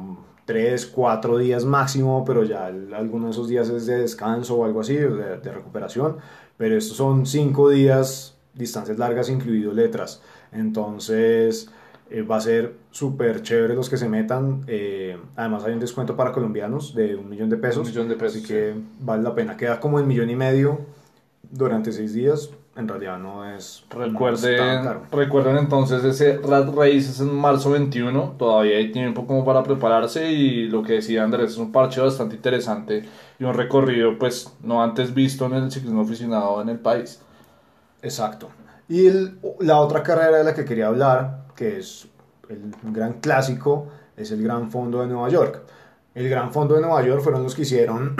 tres, 0.45 0.85
cuatro 0.85 1.37
días 1.37 1.65
máximo, 1.65 2.23
pero 2.25 2.43
ya 2.43 2.67
algunos 2.67 3.25
de 3.25 3.31
esos 3.31 3.47
días 3.47 3.69
es 3.69 3.85
de 3.85 3.99
descanso 3.99 4.55
o 4.55 4.65
algo 4.65 4.81
así, 4.81 4.95
de, 4.95 5.37
de 5.37 5.51
recuperación, 5.51 6.17
pero 6.57 6.77
estos 6.77 6.97
son 6.97 7.25
cinco 7.25 7.69
días, 7.69 8.37
distancias 8.53 8.97
largas 8.97 9.29
incluido 9.29 9.73
letras. 9.73 10.21
Entonces 10.51 11.69
eh, 12.09 12.21
va 12.21 12.37
a 12.37 12.41
ser 12.41 12.75
súper 12.91 13.41
chévere 13.41 13.75
los 13.75 13.89
que 13.89 13.97
se 13.97 14.07
metan. 14.07 14.63
Eh, 14.67 15.17
además 15.35 15.63
hay 15.63 15.73
un 15.73 15.79
descuento 15.79 16.15
para 16.15 16.31
colombianos 16.31 16.95
de 16.95 17.15
un 17.15 17.29
millón 17.29 17.49
de 17.49 17.57
pesos. 17.57 17.85
Un 17.85 17.91
millón 17.91 18.09
de 18.09 18.15
pesos. 18.15 18.37
Así 18.37 18.47
que 18.47 18.75
vale 18.99 19.23
la 19.23 19.35
pena. 19.35 19.57
Queda 19.57 19.79
como 19.79 19.99
en 19.99 20.07
millón 20.07 20.29
y 20.29 20.35
medio 20.35 20.79
durante 21.49 21.91
seis 21.91 22.13
días. 22.13 22.49
En 22.75 22.87
realidad 22.87 23.17
no 23.17 23.43
es... 23.43 23.83
Recuerden, 23.89 25.01
recuerden 25.11 25.57
entonces 25.57 26.03
ese 26.03 26.37
Rat 26.37 26.69
Race 26.75 26.97
es 26.97 27.19
en 27.19 27.33
marzo 27.33 27.71
21. 27.71 28.35
Todavía 28.37 28.77
hay 28.77 28.91
tiempo 28.91 29.25
como 29.25 29.43
para 29.43 29.63
prepararse 29.63 30.31
y 30.31 30.67
lo 30.67 30.83
que 30.83 30.93
decía 30.93 31.23
Andrés 31.23 31.53
es 31.53 31.57
un 31.57 31.71
parche 31.71 32.01
bastante 32.01 32.35
interesante 32.35 33.03
y 33.39 33.43
un 33.43 33.55
recorrido 33.55 34.19
pues 34.19 34.55
no 34.61 34.83
antes 34.83 35.11
visto 35.11 35.47
en 35.47 35.55
el 35.55 35.71
ciclismo 35.71 36.01
aficionado 36.01 36.61
en 36.61 36.69
el 36.69 36.77
país. 36.77 37.19
Exacto. 38.03 38.49
Y 38.87 39.09
la 39.59 39.79
otra 39.79 40.03
carrera 40.03 40.37
de 40.37 40.43
la 40.43 40.53
que 40.53 40.63
quería 40.63 40.87
hablar, 40.87 41.46
que 41.57 41.79
es 41.79 42.07
el 42.47 42.71
gran 42.93 43.19
clásico, 43.19 43.87
es 44.15 44.31
el 44.31 44.41
Gran 44.41 44.71
Fondo 44.71 45.01
de 45.01 45.07
Nueva 45.07 45.27
York. 45.27 45.63
El 46.15 46.29
Gran 46.29 46.53
Fondo 46.53 46.75
de 46.75 46.81
Nueva 46.81 47.05
York 47.05 47.21
fueron 47.21 47.43
los 47.43 47.53
que 47.55 47.63
hicieron 47.63 48.15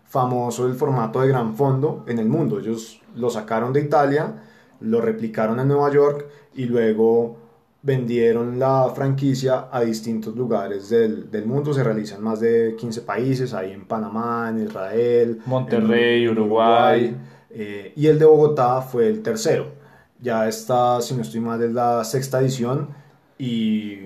famoso 0.04 0.66
el 0.66 0.74
formato 0.74 1.20
de 1.20 1.28
Gran 1.28 1.54
Fondo 1.56 2.04
en 2.06 2.18
el 2.18 2.28
mundo. 2.28 2.58
Ellos 2.58 3.00
lo 3.16 3.30
sacaron 3.30 3.72
de 3.72 3.80
Italia, 3.80 4.34
lo 4.80 5.00
replicaron 5.00 5.58
en 5.60 5.68
Nueva 5.68 5.90
York 5.90 6.26
y 6.54 6.66
luego 6.66 7.38
vendieron 7.82 8.58
la 8.58 8.92
franquicia 8.94 9.68
a 9.72 9.80
distintos 9.80 10.36
lugares 10.36 10.88
del, 10.88 11.30
del, 11.30 11.46
mundo. 11.46 11.72
Se 11.72 11.82
realizan 11.82 12.22
más 12.22 12.40
de 12.40 12.76
15 12.78 13.02
países, 13.02 13.54
ahí 13.54 13.72
en 13.72 13.86
Panamá, 13.86 14.48
en 14.50 14.64
Israel, 14.66 15.40
Monterrey, 15.46 16.28
Uruguay. 16.28 17.16
Eh, 17.50 17.92
y 17.96 18.06
el 18.06 18.18
de 18.18 18.24
Bogotá 18.24 18.80
fue 18.80 19.08
el 19.08 19.22
tercero. 19.22 19.81
Ya 20.22 20.48
está, 20.48 21.00
si 21.02 21.14
no 21.14 21.22
estoy 21.22 21.40
mal, 21.40 21.62
es 21.62 21.72
la 21.72 22.02
sexta 22.04 22.40
edición 22.40 22.88
y 23.38 23.98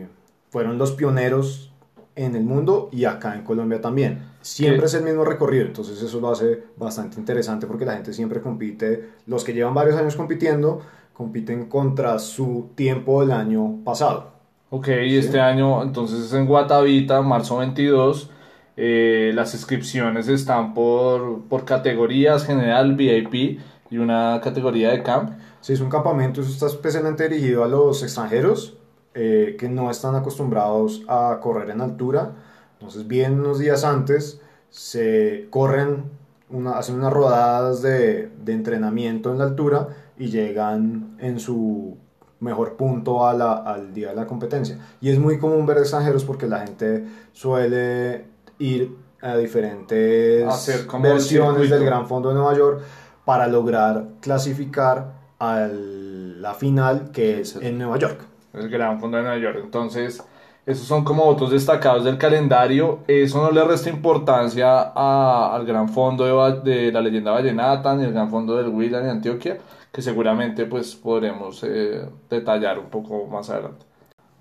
fueron 0.51 0.79
los 0.79 0.93
pioneros 0.93 1.73
en 2.15 2.35
el 2.35 2.43
mundo 2.43 2.89
y 2.91 3.05
acá 3.05 3.35
en 3.35 3.43
Colombia 3.43 3.81
también. 3.81 4.23
Siempre 4.41 4.87
es 4.87 4.95
el 4.95 5.05
mismo 5.05 5.25
recorrido, 5.25 5.67
entonces 5.67 6.01
eso 6.03 6.19
lo 6.21 6.31
hace 6.31 6.65
bastante 6.77 7.21
interesante 7.21 7.67
porque 7.67 7.85
la 7.85 7.95
gente 7.95 8.13
siempre 8.13 8.41
compite, 8.41 9.11
los 9.27 9.45
que 9.45 9.53
llevan 9.53 9.75
varios 9.75 9.97
años 9.97 10.17
compitiendo, 10.17 10.81
compiten 11.13 11.67
contra 11.67 12.19
su 12.19 12.71
tiempo 12.75 13.21
del 13.21 13.33
año 13.33 13.85
pasado. 13.85 14.33
Ok, 14.71 14.89
y 14.89 15.17
este 15.17 15.39
año 15.39 15.83
entonces 15.83 16.21
es 16.21 16.33
en 16.33 16.47
Guatavita, 16.47 17.23
marzo 17.23 17.59
22. 17.59 18.31
Eh, 18.79 19.33
las 19.35 19.55
inscripciones 19.55 20.29
están 20.29 20.75
por, 20.75 21.43
por 21.45 21.65
categorías, 21.65 22.45
general, 22.45 22.95
VIP 22.95 23.61
y 23.91 23.99
una 23.99 24.41
categoría 24.43 24.91
de 24.91 25.03
camp. 25.03 25.33
Sí, 25.61 25.73
es 25.73 25.81
un 25.81 25.91
campamento, 25.91 26.41
eso 26.41 26.51
está 26.51 26.67
especialmente 26.67 27.29
dirigido 27.29 27.65
a 27.65 27.69
los 27.69 28.03
extranjeros 28.03 28.79
eh, 29.15 29.57
que 29.59 29.69
no 29.69 29.91
están 29.91 30.15
acostumbrados 30.15 31.03
a 31.09 31.39
correr 31.41 31.71
en 31.71 31.81
altura. 31.81 32.33
Entonces, 32.75 33.07
bien 33.07 33.41
unos 33.41 33.59
días 33.59 33.85
antes, 33.85 34.41
se 34.71 35.47
corren, 35.51 36.05
una, 36.51 36.79
hacen 36.79 36.97
unas 36.97 37.13
rodadas 37.13 37.83
de, 37.83 38.31
de 38.45 38.53
entrenamiento 38.53 39.33
en 39.33 39.39
la 39.39 39.45
altura 39.45 39.89
y 40.19 40.29
llegan 40.29 41.17
en 41.19 41.41
su 41.41 41.97
mejor 42.41 42.77
punto 42.77 43.27
a 43.27 43.35
la, 43.35 43.55
al 43.55 43.95
día 43.95 44.11
de 44.11 44.17
la 44.17 44.27
competencia. 44.27 44.79
Y 45.01 45.11
es 45.11 45.19
muy 45.19 45.39
común 45.39 45.67
ver 45.67 45.79
extranjeros 45.79 46.25
porque 46.25 46.47
la 46.47 46.61
gente 46.61 47.05
suele 47.33 48.27
ir 48.59 48.97
a 49.23 49.37
diferentes 49.37 50.45
versiones 51.01 51.71
del 51.71 51.85
Gran 51.85 52.07
Fondo 52.07 52.29
de 52.29 52.35
Nueva 52.35 52.55
York 52.55 52.83
para 53.25 53.47
lograr 53.49 54.07
clasificar 54.21 55.16
a 55.39 55.69
la 55.69 56.55
final 56.55 57.11
que 57.13 57.41
es 57.41 57.57
en 57.57 57.79
Nueva 57.79 57.99
York. 57.99 58.21
El 58.55 58.69
Gran 58.69 59.01
Fondo 59.01 59.19
de 59.19 59.23
Nueva 59.25 59.39
York. 59.39 59.61
Entonces, 59.63 60.23
esos 60.65 60.87
son 60.87 61.05
como 61.05 61.25
otros 61.25 61.51
destacados 61.51 62.05
del 62.05 62.19
calendario. 62.19 63.01
Eso 63.07 63.43
no 63.43 63.51
le 63.51 63.63
resta 63.65 63.91
importancia 63.91 64.81
al 64.81 65.65
Gran 65.65 65.89
Fondo 65.89 66.25
de, 66.61 66.91
la 66.91 67.01
leyenda 67.01 67.31
vallenata 67.33 67.95
ni 67.95 68.05
al 68.05 68.13
Gran 68.13 68.31
Fondo 68.31 68.57
del 68.57 68.69
Huila 68.69 69.01
de 69.01 69.11
Antioquia, 69.11 69.59
que 69.93 70.03
seguramente 70.03 70.65
pues 70.67 70.97
podremos 70.97 71.63
eh, 71.63 72.09
detallar 72.29 72.79
un 72.79 72.87
poco 72.87 73.27
más 73.27 73.49
adelante. 73.51 73.87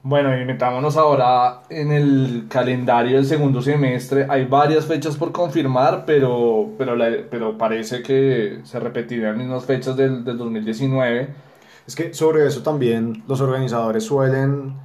Bueno, 0.08 0.40
y 0.40 0.46
metámonos 0.46 0.98
ahora 0.98 1.64
en 1.68 1.92
el 1.92 2.46
calendario 2.48 3.16
del 3.16 3.26
segundo 3.26 3.60
semestre. 3.60 4.28
Hay 4.30 4.46
varias 4.46 4.86
fechas 4.86 5.18
por 5.18 5.32
confirmar, 5.32 6.04
pero, 6.06 6.74
pero, 6.78 6.96
pero 7.32 7.58
parece 7.58 8.04
que 8.04 8.60
se 8.66 8.80
repetirían 8.80 9.30
las 9.30 9.38
mismas 9.38 9.66
fechas 9.66 9.98
del, 9.98 10.24
del 10.24 10.38
2019. 10.38 11.30
Es 11.88 11.96
que 11.96 12.14
sobre 12.14 12.46
eso 12.46 12.62
también 12.62 13.24
los 13.28 13.42
organizadores 13.42 14.04
suelen 14.04 14.76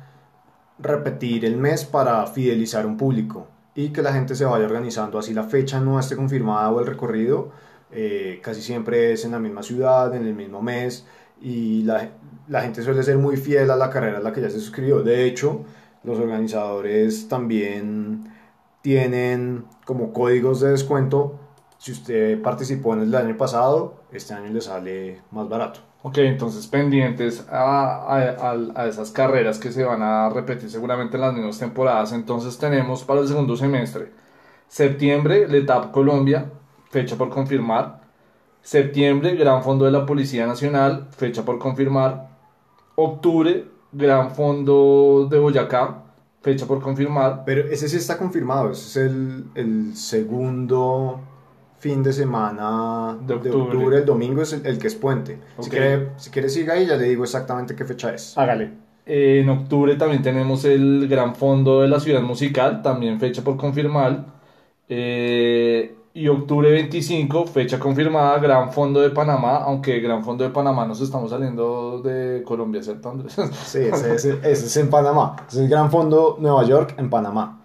repetir 0.79 1.45
el 1.45 1.59
mes 1.59 1.85
para 1.85 2.27
fidelizar 2.27 2.87
un 2.87 2.97
público 2.97 3.47
y 3.75 3.91
que 3.91 4.01
la 4.01 4.15
gente 4.15 4.35
se 4.35 4.47
vaya 4.47 4.65
organizando. 4.65 5.19
Así 5.19 5.35
la 5.35 5.45
fecha 5.45 5.81
no 5.81 6.01
esté 6.01 6.17
confirmada 6.17 6.71
o 6.71 6.81
el 6.81 6.87
recorrido, 6.87 7.53
eh, 7.93 8.41
casi 8.43 8.63
siempre 8.63 9.13
es 9.13 9.27
en 9.27 9.33
la 9.33 9.39
misma 9.39 9.63
ciudad, 9.63 10.15
en 10.15 10.27
el 10.27 10.35
mismo 10.35 10.63
mes 10.63 11.05
y 11.41 11.83
la, 11.83 12.11
la, 12.49 12.63
gente 12.63 12.83
suele 12.83 13.03
ser 13.03 13.19
muy 13.19 13.37
fiel 13.37 13.71
a 13.71 13.77
la 13.77 13.91
carrera 13.91 14.19
a 14.19 14.21
la 14.21 14.33
que 14.33 14.41
ya 14.41 14.51
se 14.51 14.61
suscribió. 14.61 15.03
De 15.03 15.25
hecho, 15.25 15.65
los 16.05 16.19
organizadores 16.19 17.29
también 17.29 18.31
tienen 18.83 19.65
como 19.85 20.13
códigos 20.13 20.61
de 20.61 20.71
descuento. 20.71 21.39
Si 21.79 21.93
usted 21.93 22.41
participó 22.43 22.95
en 22.95 23.03
el 23.03 23.15
año 23.15 23.37
pasado, 23.37 23.95
este 24.13 24.35
año 24.35 24.53
le 24.53 24.61
sale 24.61 25.23
más 25.31 25.49
barato. 25.49 25.81
Ok, 26.03 26.19
entonces 26.19 26.67
pendientes 26.67 27.47
a, 27.51 28.07
a, 28.07 28.57
a, 28.75 28.87
esas 28.87 29.11
carreras 29.11 29.59
que 29.59 29.71
se 29.71 29.85
van 29.85 30.03
a 30.03 30.31
repetir 30.31 30.71
seguramente 30.71 31.17
en 31.17 31.21
las 31.23 31.35
mismas 31.35 31.59
temporadas. 31.59 32.13
Entonces 32.13 32.57
tenemos 32.59 33.05
para 33.05 33.21
el 33.21 33.29
segundo 33.29 33.55
semestre, 33.57 34.11
septiembre, 34.69 35.47
la 35.47 35.59
etapa 35.59 35.93
Colombia, 35.93 36.51
fecha 36.91 37.17
por 37.17 37.29
confirmar. 37.29 38.00
Septiembre, 38.63 39.37
Gran 39.37 39.63
Fondo 39.63 39.85
de 39.85 39.91
la 39.91 40.07
Policía 40.07 40.47
Nacional, 40.47 41.09
fecha 41.11 41.45
por 41.45 41.59
confirmar. 41.59 42.29
Octubre, 42.95 43.65
Gran 43.93 44.31
Fondo 44.33 45.27
de 45.31 45.39
Boyacá, 45.39 46.03
fecha 46.43 46.67
por 46.67 46.81
confirmar. 46.81 47.43
Pero 47.45 47.69
ese 47.69 47.89
sí 47.89 47.97
está 47.97 48.19
confirmado, 48.19 48.71
ese 48.71 48.87
es 48.87 48.97
el, 49.11 49.45
el 49.55 49.97
segundo 49.97 51.21
fin 51.81 52.03
de 52.03 52.13
semana 52.13 53.17
de 53.27 53.35
octubre. 53.35 53.97
el 53.97 54.05
domingo 54.05 54.43
es 54.43 54.53
el, 54.53 54.79
que 54.79 54.87
es 54.87 54.95
puente. 54.95 55.39
Si, 55.59 55.71
quiere, 55.71 56.11
si 56.19 56.31
quiere 56.31 56.49
siga 56.51 56.75
ahí, 56.75 56.87
ya 56.87 56.97
le 56.97 57.09
digo 57.09 57.25
exactamente 57.25 57.75
qué 57.75 57.87
fecha 57.87 58.15
es. 58.15 58.37
Hágale. 58.37 58.71
en 59.07 59.49
octubre 59.49 59.97
también 59.97 60.23
tenemos 60.23 60.65
el 60.67 61.09
Gran 61.09 61.35
Fondo 61.35 61.81
de 61.81 61.89
la 61.89 61.99
Ciudad 61.99 62.21
Musical, 62.21 62.83
también 62.83 63.19
fecha 63.19 63.43
por 63.43 63.57
confirmar. 63.57 64.27
Eh, 64.91 65.95
y 66.13 66.27
octubre 66.29 66.71
25, 66.71 67.47
fecha 67.47 67.79
confirmada, 67.79 68.39
Gran 68.39 68.73
Fondo 68.73 69.01
de 69.01 69.11
Panamá, 69.11 69.59
aunque 69.59 70.01
Gran 70.01 70.25
Fondo 70.25 70.43
de 70.43 70.51
Panamá 70.51 70.85
nos 70.85 71.01
estamos 71.01 71.31
saliendo 71.31 72.03
de 72.03 72.43
Colombia, 72.45 72.83
¿cierto 72.83 73.11
Andrés? 73.11 73.37
Sí, 73.65 73.79
ese, 73.79 74.15
ese, 74.15 74.41
es 74.51 74.77
en 74.77 74.91
Panamá, 74.91 75.37
es 75.49 75.57
el 75.57 75.69
Gran 75.69 75.91
Fondo 75.91 76.37
Nueva 76.41 76.65
York 76.65 76.95
en 76.99 77.09
Panamá. 77.11 77.61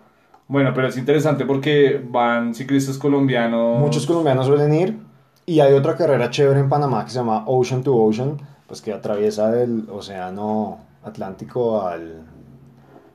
Bueno, 0.47 0.71
pero 0.75 0.87
es 0.87 0.97
interesante 0.97 1.45
porque 1.45 1.99
van 2.07 2.53
ciclistas 2.53 2.99
colombianos. 2.99 3.79
Muchos 3.79 4.05
colombianos 4.05 4.45
suelen 4.45 4.73
ir 4.75 4.99
y 5.47 5.59
hay 5.59 5.73
otra 5.73 5.95
carrera 5.95 6.29
chévere 6.29 6.59
en 6.59 6.69
Panamá 6.69 7.03
que 7.03 7.11
se 7.11 7.17
llama 7.17 7.45
Ocean 7.47 7.83
to 7.83 7.95
Ocean, 7.95 8.37
pues 8.67 8.81
que 8.81 8.93
atraviesa 8.93 9.49
del 9.49 9.87
Océano 9.89 10.77
Atlántico 11.03 11.81
al, 11.81 12.21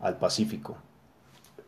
al 0.01 0.17
Pacífico. 0.17 0.77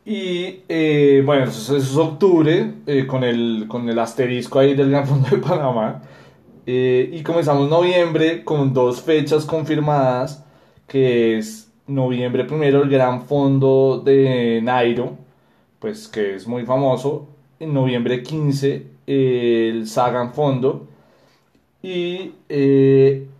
Y 0.05 0.63
eh, 0.67 1.23
bueno, 1.25 1.45
eso, 1.45 1.77
es 1.77 1.95
octubre, 1.95 2.73
eh, 2.87 3.07
con, 3.07 3.23
el, 3.23 3.65
con 3.69 3.87
el 3.89 3.97
asterisco 3.99 4.59
ahí 4.59 4.75
del 4.75 4.89
Gran 4.89 5.07
Fondo 5.07 5.29
de 5.29 5.37
Panamá. 5.37 6.01
Eh, 6.65 7.09
y 7.13 7.23
comenzamos 7.23 7.69
noviembre 7.69 8.43
con 8.43 8.73
dos 8.73 9.01
fechas 9.01 9.45
confirmadas, 9.45 10.45
que 10.87 11.37
es 11.37 11.71
noviembre 11.87 12.45
primero 12.45 12.83
el 12.83 12.89
Gran 12.89 13.23
Fondo 13.23 14.01
de 14.03 14.61
Nairo, 14.61 15.17
pues 15.79 16.07
que 16.09 16.35
es 16.35 16.47
muy 16.47 16.65
famoso. 16.65 17.29
En 17.59 17.73
noviembre 17.73 18.23
15 18.23 18.87
el 19.07 19.87
Sagan 19.87 20.33
Fondo. 20.33 20.87
Y 21.81 22.31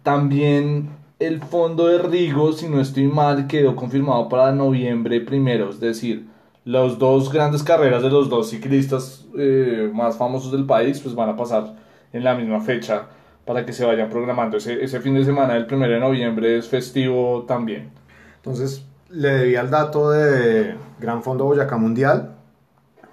también 0.03 0.89
el 1.19 1.41
Fondo 1.41 1.87
de 1.87 1.99
Rigo, 1.99 2.51
si 2.53 2.67
no 2.67 2.81
estoy 2.81 3.07
mal, 3.07 3.47
quedó 3.47 3.75
confirmado 3.75 4.27
para 4.29 4.51
noviembre 4.51 5.21
primero, 5.21 5.69
es 5.69 5.79
decir, 5.79 6.32
las 6.65 6.97
dos 6.97 7.31
grandes 7.31 7.63
carreras 7.63 8.01
de 8.01 8.09
los 8.09 8.29
dos 8.29 8.49
ciclistas 8.49 9.25
eh, 9.37 9.89
más 9.93 10.17
famosos 10.17 10.51
del 10.51 10.65
país 10.65 10.99
pues 10.99 11.13
van 11.13 11.29
a 11.29 11.35
pasar 11.35 11.75
en 12.13 12.23
la 12.23 12.35
misma 12.35 12.61
fecha 12.61 13.07
para 13.45 13.65
que 13.65 13.73
se 13.73 13.85
vayan 13.85 14.09
programando. 14.09 14.57
Ese, 14.57 14.83
ese 14.83 15.01
fin 15.01 15.13
de 15.15 15.25
semana 15.25 15.55
del 15.55 15.67
1 15.71 15.87
de 15.87 15.99
noviembre 15.99 16.57
es 16.57 16.69
festivo 16.69 17.43
también. 17.47 17.91
Entonces, 18.37 18.85
le 19.09 19.29
debía 19.29 19.61
el 19.61 19.69
dato 19.69 20.11
de 20.11 20.75
Gran 20.99 21.23
Fondo 21.23 21.45
Boyacá 21.45 21.77
Mundial. 21.77 22.35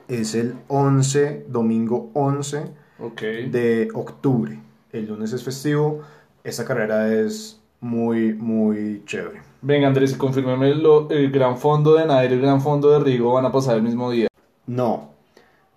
Es 0.09 0.35
el 0.35 0.55
11, 0.69 1.47
domingo 1.49 2.11
11 2.15 2.65
de 3.51 3.89
octubre. 3.95 4.61
El 4.93 5.07
lunes 5.07 5.33
es 5.33 5.43
festivo. 5.43 6.03
Esta 6.43 6.65
carrera 6.65 7.13
es 7.13 7.60
muy, 7.81 8.35
muy 8.35 9.03
chévere. 9.07 9.43
Venga, 9.63 9.89
Andrés, 9.89 10.15
confírmeme 10.15 10.71
el 10.71 11.31
Gran 11.31 11.59
Fondo 11.59 11.95
de 11.95 12.07
Nairo 12.07 12.35
y 12.35 12.37
el 12.37 12.43
Gran 12.43 12.61
Fondo 12.61 12.91
de 12.91 13.01
Rigo 13.01 13.35
van 13.35 13.45
a 13.45 13.53
pasar 13.53 13.77
el 13.77 13.83
mismo 13.83 14.11
día. 14.11 14.29
No. 14.67 15.11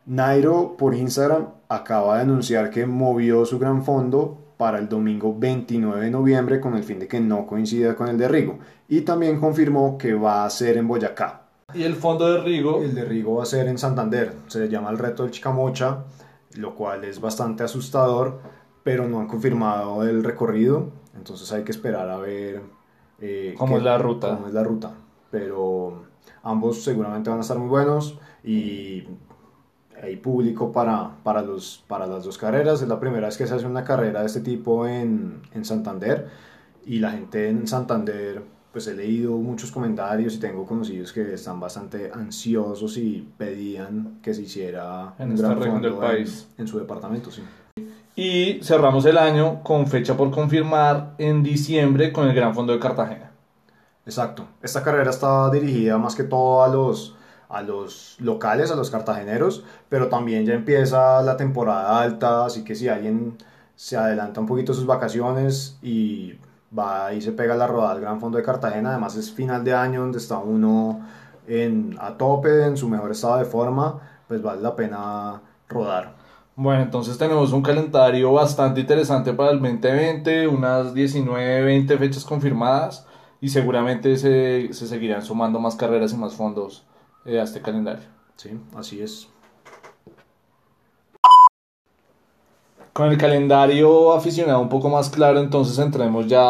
Nairo 0.06 0.76
por 0.78 0.94
Instagram 0.94 1.48
acaba 1.70 2.18
de 2.18 2.24
anunciar 2.24 2.70
que 2.70 2.86
movió 2.86 3.46
su 3.46 3.60
Gran 3.60 3.84
Fondo 3.84 4.38
para 4.58 4.80
el 4.80 4.88
domingo 4.88 5.36
29 5.38 6.06
de 6.06 6.12
noviembre 6.12 6.60
con 6.60 6.76
el 6.76 6.84
fin 6.84 7.00
de 7.00 7.08
que 7.08 7.20
no 7.20 7.46
coincida 7.46 7.96
con 7.96 8.08
el 8.08 8.18
de 8.18 8.28
Rigo. 8.28 8.60
Y 8.88 9.02
también 9.02 9.40
confirmó 9.40 9.98
que 9.98 10.14
va 10.14 10.46
a 10.46 10.50
ser 10.50 10.78
en 10.78 10.88
Boyacá. 10.88 11.42
¿Y 11.74 11.84
el 11.84 11.96
fondo 11.96 12.32
de 12.32 12.42
Rigo? 12.42 12.82
El 12.82 12.94
de 12.94 13.04
Rigo 13.04 13.36
va 13.36 13.44
a 13.44 13.48
ser 13.48 13.68
en 13.68 13.78
Santander. 13.78 14.34
Se 14.48 14.70
llama 14.70 14.92
el 14.92 14.98
reto 14.98 15.24
del 15.24 15.32
Chicamocha, 15.32 16.04
lo 16.56 16.76
cual 16.76 17.04
es 17.04 17.20
bastante 17.20 17.64
asustador, 17.64 18.40
pero 18.84 19.08
no 19.08 19.20
han 19.20 19.28
confirmado 19.28 20.04
el 20.04 20.24
recorrido. 20.24 20.92
Entonces 21.16 21.52
hay 21.52 21.64
que 21.64 21.72
esperar 21.72 22.10
a 22.10 22.18
ver 22.18 22.62
eh, 23.20 23.56
cómo 23.58 23.78
es 23.78 23.84
la 23.84 23.98
ruta. 23.98 24.36
Cómo 24.36 24.48
es 24.48 24.54
la 24.54 24.64
ruta. 24.64 24.92
Pero 25.32 26.04
ambos 26.44 26.84
seguramente 26.84 27.30
van 27.30 27.40
a 27.40 27.42
estar 27.42 27.58
muy 27.58 27.70
buenos 27.70 28.20
y 28.44 29.04
hay 30.02 30.18
público 30.18 30.72
para, 30.72 31.16
para, 31.24 31.42
los, 31.42 31.84
para 31.88 32.06
las 32.08 32.26
dos 32.26 32.38
carreras. 32.38 32.82
Es 32.82 32.88
la 32.88 33.00
primera 33.00 33.28
vez 33.28 33.38
que 33.38 33.48
se 33.48 33.54
hace 33.54 33.66
una 33.66 33.84
carrera 33.84 34.22
de 34.22 34.26
este 34.26 34.42
tipo 34.42 34.86
en, 34.88 35.42
en 35.54 35.66
Santander 35.66 36.30
y 36.86 37.00
la 37.00 37.12
gente 37.12 37.50
en 37.50 37.68
Santander, 37.68 38.44
pues 38.72 38.88
he 38.88 38.94
leído 38.94 39.38
muchos 39.38 39.72
comentarios 39.72 40.36
y 40.36 40.40
tengo 40.40 40.66
conocidos 40.66 41.14
que 41.14 41.34
están 41.34 41.60
bastante 41.60 42.12
ansiosos 42.14 42.98
y 42.98 43.28
pedían 43.38 44.20
que 44.22 44.34
se 44.34 44.42
hiciera 44.42 45.14
en 45.18 45.30
un 45.30 45.36
esta 45.36 45.54
región 45.54 45.82
del 45.82 45.94
país. 45.94 46.50
En, 46.58 46.68
su 46.68 46.80
departamento, 46.80 47.32
sí. 47.32 47.42
Y 48.16 48.60
cerramos 48.62 49.06
el 49.06 49.18
año 49.18 49.64
con 49.64 49.88
fecha 49.88 50.16
por 50.16 50.30
confirmar 50.30 51.16
en 51.18 51.42
diciembre 51.42 52.14
con 52.14 52.28
el 52.28 52.36
Gran 52.36 52.54
Fondo 52.54 52.72
de 52.74 52.80
Cartagena. 52.80 53.32
Exacto. 54.06 54.46
Esta 54.62 54.84
carrera 54.84 55.10
está 55.10 55.50
dirigida 55.50 55.98
más 55.98 56.16
que 56.16 56.24
todo 56.24 56.64
a 56.64 56.68
los 56.68 57.16
a 57.50 57.62
los 57.62 58.18
locales, 58.20 58.72
a 58.72 58.76
los 58.76 58.90
cartageneros, 58.90 59.64
pero 59.88 60.10
también 60.10 60.44
ya 60.46 60.56
empieza 60.56 61.22
la 61.22 61.38
temporada 61.38 62.02
alta, 62.02 62.46
así 62.46 62.64
que 62.64 62.74
si 62.74 62.88
alguien 62.90 63.38
se 63.76 63.96
adelanta 63.96 64.42
un 64.42 64.48
poquito 64.48 64.74
sus 64.74 64.88
vacaciones 64.88 65.78
y 65.84 66.34
va 66.78 67.14
y 67.14 67.22
se 67.22 67.32
pega 67.32 67.56
la 67.56 67.68
rodada 67.68 67.92
al 67.92 68.02
Gran 68.02 68.20
Fondo 68.20 68.40
de 68.40 68.44
Cartagena, 68.44 68.90
además 68.92 69.16
es 69.16 69.32
final 69.32 69.64
de 69.64 69.74
año 69.76 70.02
donde 70.02 70.18
está 70.18 70.40
uno 70.40 71.02
en, 71.48 71.96
a 72.00 72.18
tope, 72.18 72.66
en 72.66 72.76
su 72.76 72.90
mejor 72.90 73.12
estado 73.12 73.38
de 73.38 73.46
forma, 73.46 74.00
pues 74.28 74.42
vale 74.42 74.62
la 74.62 74.76
pena 74.76 75.42
rodar. 75.70 76.13
Bueno, 76.56 76.84
entonces 76.84 77.18
tenemos 77.18 77.52
un 77.52 77.64
calendario 77.64 78.32
bastante 78.32 78.82
interesante 78.82 79.34
para 79.34 79.52
el 79.52 79.60
2020, 79.60 80.48
unas 80.48 80.94
19, 80.94 81.64
20 81.64 81.98
fechas 81.98 82.24
confirmadas 82.26 83.08
y 83.42 83.50
seguramente 83.50 84.16
se, 84.18 84.72
se 84.72 84.88
seguirán 84.88 85.24
sumando 85.24 85.60
más 85.60 85.76
carreras 85.76 86.14
y 86.14 86.18
más 86.18 86.36
fondos 86.36 86.86
eh, 87.26 87.40
a 87.40 87.44
este 87.44 87.60
calendario. 87.60 88.06
Sí, 88.36 88.52
así 88.76 89.02
es. 89.02 89.28
Con 92.94 93.10
el 93.10 93.18
calendario 93.18 94.14
aficionado 94.14 94.60
un 94.62 94.70
poco 94.70 94.90
más 94.90 95.10
claro, 95.10 95.40
entonces 95.40 95.80
entremos 95.80 96.28
ya 96.28 96.42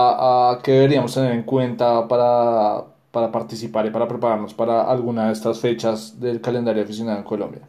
a 0.51 0.59
qué 0.61 0.73
deberíamos 0.73 1.13
tener 1.13 1.31
en 1.31 1.43
cuenta 1.43 2.05
para, 2.09 2.83
para 3.11 3.31
participar 3.31 3.85
y 3.85 3.91
para 3.91 4.09
prepararnos 4.09 4.53
para 4.53 4.81
alguna 4.81 5.27
de 5.27 5.31
estas 5.31 5.61
fechas 5.61 6.19
del 6.19 6.41
calendario 6.41 6.83
aficionado 6.83 7.19
en 7.19 7.23
Colombia. 7.23 7.61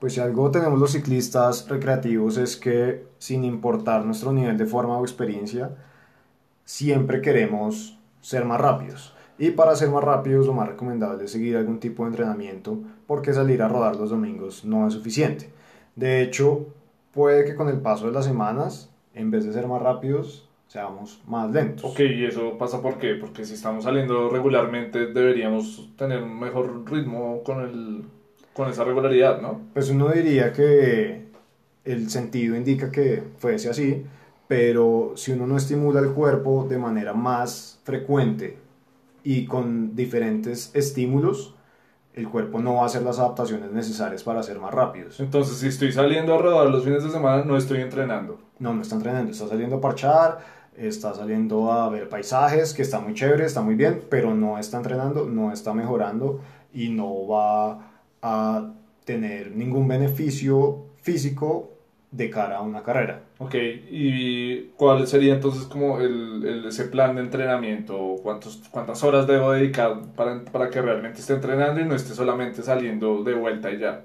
Pues 0.00 0.14
si 0.14 0.20
algo 0.20 0.50
tenemos 0.50 0.80
los 0.80 0.92
ciclistas 0.92 1.68
recreativos 1.68 2.38
es 2.38 2.56
que 2.56 3.04
sin 3.18 3.44
importar 3.44 4.04
nuestro 4.06 4.32
nivel 4.32 4.56
de 4.56 4.64
forma 4.64 4.96
o 4.96 5.02
experiencia, 5.04 5.76
siempre 6.64 7.20
queremos 7.20 7.98
ser 8.22 8.46
más 8.46 8.60
rápidos. 8.60 9.14
Y 9.38 9.50
para 9.50 9.76
ser 9.76 9.90
más 9.90 10.02
rápidos, 10.02 10.46
lo 10.46 10.54
más 10.54 10.68
recomendable 10.68 11.24
es 11.24 11.32
seguir 11.32 11.56
algún 11.56 11.80
tipo 11.80 12.04
de 12.04 12.10
entrenamiento, 12.10 12.78
porque 13.06 13.34
salir 13.34 13.62
a 13.62 13.68
rodar 13.68 13.96
los 13.96 14.10
domingos 14.10 14.64
no 14.64 14.86
es 14.86 14.94
suficiente. 14.94 15.50
De 15.96 16.22
hecho, 16.22 16.66
puede 17.12 17.44
que 17.44 17.54
con 17.54 17.68
el 17.68 17.80
paso 17.80 18.06
de 18.06 18.12
las 18.12 18.24
semanas, 18.24 18.90
en 19.14 19.30
vez 19.30 19.44
de 19.44 19.52
ser 19.52 19.66
más 19.66 19.82
rápidos, 19.82 20.48
seamos 20.66 21.20
más 21.26 21.50
lentos. 21.50 21.84
Ok, 21.84 22.00
¿y 22.00 22.24
eso 22.24 22.56
pasa 22.56 22.80
por? 22.80 22.98
Porque 23.20 23.44
si 23.44 23.54
estamos 23.54 23.84
saliendo 23.84 24.30
regularmente, 24.30 25.06
deberíamos 25.06 25.90
tener 25.96 26.22
un 26.22 26.38
mejor 26.38 26.90
ritmo 26.90 27.42
con, 27.42 27.60
el, 27.62 28.04
con 28.60 28.68
esa 28.68 28.84
regularidad, 28.84 29.40
¿no? 29.40 29.62
Pues 29.72 29.88
uno 29.88 30.10
diría 30.10 30.52
que 30.52 31.24
el 31.86 32.10
sentido 32.10 32.54
indica 32.56 32.90
que 32.90 33.22
fuese 33.38 33.70
así, 33.70 34.04
pero 34.48 35.14
si 35.16 35.32
uno 35.32 35.46
no 35.46 35.56
estimula 35.56 36.00
el 36.00 36.10
cuerpo 36.10 36.66
de 36.68 36.76
manera 36.76 37.14
más 37.14 37.80
frecuente 37.84 38.58
y 39.24 39.46
con 39.46 39.96
diferentes 39.96 40.72
estímulos, 40.74 41.54
el 42.12 42.28
cuerpo 42.28 42.58
no 42.60 42.74
va 42.74 42.82
a 42.82 42.86
hacer 42.86 43.00
las 43.00 43.18
adaptaciones 43.18 43.72
necesarias 43.72 44.24
para 44.24 44.42
ser 44.42 44.58
más 44.58 44.74
rápidos. 44.74 45.20
Entonces, 45.20 45.56
si 45.56 45.68
estoy 45.68 45.90
saliendo 45.92 46.34
a 46.34 46.38
rodar 46.38 46.68
los 46.68 46.84
fines 46.84 47.02
de 47.02 47.08
semana, 47.08 47.44
no 47.46 47.56
estoy 47.56 47.80
entrenando. 47.80 48.40
No, 48.58 48.74
no 48.74 48.82
está 48.82 48.94
entrenando, 48.94 49.32
está 49.32 49.48
saliendo 49.48 49.76
a 49.76 49.80
parchar, 49.80 50.40
está 50.76 51.14
saliendo 51.14 51.72
a 51.72 51.88
ver 51.88 52.10
paisajes, 52.10 52.74
que 52.74 52.82
está 52.82 53.00
muy 53.00 53.14
chévere, 53.14 53.46
está 53.46 53.62
muy 53.62 53.74
bien, 53.74 54.02
pero 54.10 54.34
no 54.34 54.58
está 54.58 54.76
entrenando, 54.76 55.24
no 55.24 55.50
está 55.50 55.72
mejorando 55.72 56.40
y 56.74 56.90
no 56.90 57.26
va 57.26 57.89
a 58.22 58.72
tener 59.04 59.56
ningún 59.56 59.88
beneficio 59.88 60.86
físico 61.00 61.70
de 62.10 62.28
cara 62.28 62.58
a 62.58 62.62
una 62.62 62.82
carrera. 62.82 63.22
Ok, 63.38 63.54
¿y 63.54 64.64
cuál 64.76 65.06
sería 65.06 65.34
entonces 65.34 65.64
como 65.64 66.00
el, 66.00 66.44
el, 66.44 66.64
ese 66.66 66.84
plan 66.84 67.14
de 67.14 67.22
entrenamiento? 67.22 68.16
¿Cuántos, 68.22 68.62
¿Cuántas 68.70 69.02
horas 69.04 69.26
debo 69.26 69.52
dedicar 69.52 70.00
para, 70.16 70.44
para 70.44 70.70
que 70.70 70.82
realmente 70.82 71.20
esté 71.20 71.34
entrenando 71.34 71.80
y 71.80 71.84
no 71.84 71.94
esté 71.94 72.14
solamente 72.14 72.62
saliendo 72.62 73.22
de 73.22 73.34
vuelta 73.34 73.70
y 73.70 73.78
ya? 73.78 74.04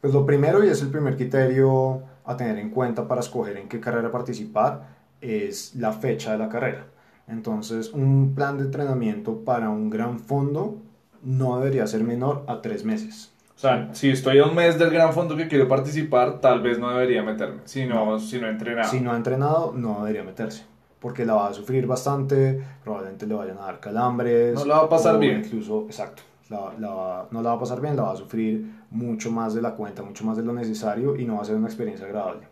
Pues 0.00 0.12
lo 0.12 0.26
primero, 0.26 0.64
y 0.64 0.68
es 0.68 0.82
el 0.82 0.88
primer 0.88 1.16
criterio 1.16 2.02
a 2.24 2.36
tener 2.36 2.58
en 2.58 2.70
cuenta 2.70 3.06
para 3.06 3.20
escoger 3.20 3.56
en 3.56 3.68
qué 3.68 3.80
carrera 3.80 4.10
participar, 4.10 4.88
es 5.20 5.74
la 5.76 5.92
fecha 5.92 6.32
de 6.32 6.38
la 6.38 6.48
carrera. 6.48 6.86
Entonces, 7.28 7.92
un 7.92 8.34
plan 8.34 8.58
de 8.58 8.64
entrenamiento 8.64 9.44
para 9.44 9.70
un 9.70 9.88
gran 9.88 10.18
fondo 10.18 10.76
no 11.22 11.58
debería 11.58 11.86
ser 11.86 12.04
menor 12.04 12.44
a 12.48 12.60
tres 12.60 12.84
meses. 12.84 13.33
O 13.56 13.58
sea, 13.58 13.88
si 13.94 14.10
estoy 14.10 14.38
a 14.38 14.46
un 14.46 14.54
mes 14.54 14.78
del 14.78 14.90
gran 14.90 15.12
fondo 15.12 15.36
que 15.36 15.46
quiero 15.48 15.68
participar, 15.68 16.40
tal 16.40 16.60
vez 16.60 16.78
no 16.78 16.90
debería 16.90 17.22
meterme, 17.22 17.60
si 17.64 17.86
no, 17.86 18.18
si 18.18 18.40
no 18.40 18.48
he 18.48 18.50
entrenado. 18.50 18.90
Si 18.90 19.00
no 19.00 19.12
ha 19.12 19.16
entrenado, 19.16 19.72
no 19.74 20.00
debería 20.00 20.24
meterse, 20.24 20.64
porque 21.00 21.24
la 21.24 21.34
va 21.34 21.48
a 21.48 21.54
sufrir 21.54 21.86
bastante, 21.86 22.60
probablemente 22.82 23.26
le 23.26 23.34
vayan 23.34 23.58
a 23.58 23.62
dar 23.66 23.80
calambres. 23.80 24.54
No 24.54 24.64
la 24.64 24.78
va 24.78 24.84
a 24.84 24.88
pasar 24.88 25.18
bien. 25.18 25.42
Incluso, 25.44 25.84
exacto, 25.86 26.22
la, 26.50 26.72
la, 26.78 27.26
no 27.30 27.42
la 27.42 27.50
va 27.50 27.56
a 27.56 27.60
pasar 27.60 27.80
bien, 27.80 27.96
la 27.96 28.02
va 28.02 28.12
a 28.12 28.16
sufrir 28.16 28.66
mucho 28.90 29.30
más 29.30 29.54
de 29.54 29.62
la 29.62 29.74
cuenta, 29.74 30.02
mucho 30.02 30.24
más 30.24 30.36
de 30.36 30.42
lo 30.42 30.52
necesario 30.52 31.16
y 31.16 31.24
no 31.24 31.36
va 31.36 31.42
a 31.42 31.44
ser 31.44 31.54
una 31.56 31.68
experiencia 31.68 32.06
agradable. 32.06 32.48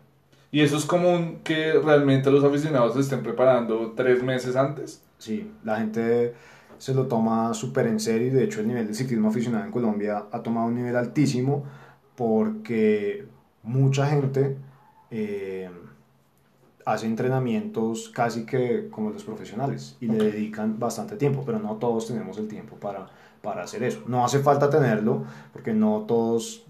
¿Y 0.51 0.61
eso 0.61 0.77
es 0.77 0.85
común 0.85 1.39
que 1.43 1.73
realmente 1.73 2.29
los 2.29 2.43
aficionados 2.43 2.93
se 2.93 2.99
estén 2.99 3.23
preparando 3.23 3.93
tres 3.95 4.21
meses 4.21 4.55
antes? 4.55 5.03
Sí, 5.17 5.51
la 5.63 5.77
gente 5.77 6.35
se 6.77 6.93
lo 6.93 7.07
toma 7.07 7.53
súper 7.53 7.87
en 7.87 7.99
serio 7.99 8.27
y 8.27 8.31
de 8.31 8.43
hecho 8.43 8.61
el 8.61 8.67
nivel 8.67 8.87
de 8.87 8.93
ciclismo 8.93 9.29
aficionado 9.29 9.65
en 9.65 9.71
Colombia 9.71 10.25
ha 10.31 10.39
tomado 10.41 10.67
un 10.67 10.75
nivel 10.75 10.95
altísimo 10.95 11.63
porque 12.15 13.25
mucha 13.63 14.07
gente 14.07 14.57
eh, 15.11 15.69
hace 16.85 17.05
entrenamientos 17.05 18.09
casi 18.09 18.45
que 18.45 18.89
como 18.89 19.09
los 19.09 19.23
profesionales 19.23 19.97
y 20.01 20.07
le 20.07 20.31
dedican 20.31 20.79
bastante 20.79 21.15
tiempo, 21.15 21.43
pero 21.45 21.59
no 21.59 21.75
todos 21.75 22.07
tenemos 22.07 22.37
el 22.37 22.47
tiempo 22.47 22.75
para, 22.75 23.07
para 23.41 23.63
hacer 23.63 23.83
eso. 23.83 24.03
No 24.07 24.25
hace 24.25 24.39
falta 24.39 24.69
tenerlo 24.69 25.23
porque 25.51 25.73
no 25.73 26.01
todos, 26.07 26.63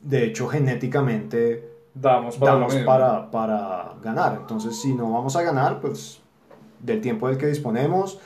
de 0.00 0.26
hecho 0.26 0.48
genéticamente, 0.48 1.68
damos 1.94 2.36
para, 2.36 2.66
para, 2.84 3.30
para 3.30 3.94
ganar. 4.02 4.38
Entonces 4.40 4.80
si 4.80 4.94
no 4.94 5.12
vamos 5.12 5.34
a 5.36 5.42
ganar, 5.42 5.80
pues 5.80 6.20
del 6.78 7.00
tiempo 7.00 7.28
del 7.28 7.36
que 7.36 7.46
disponemos, 7.46 8.20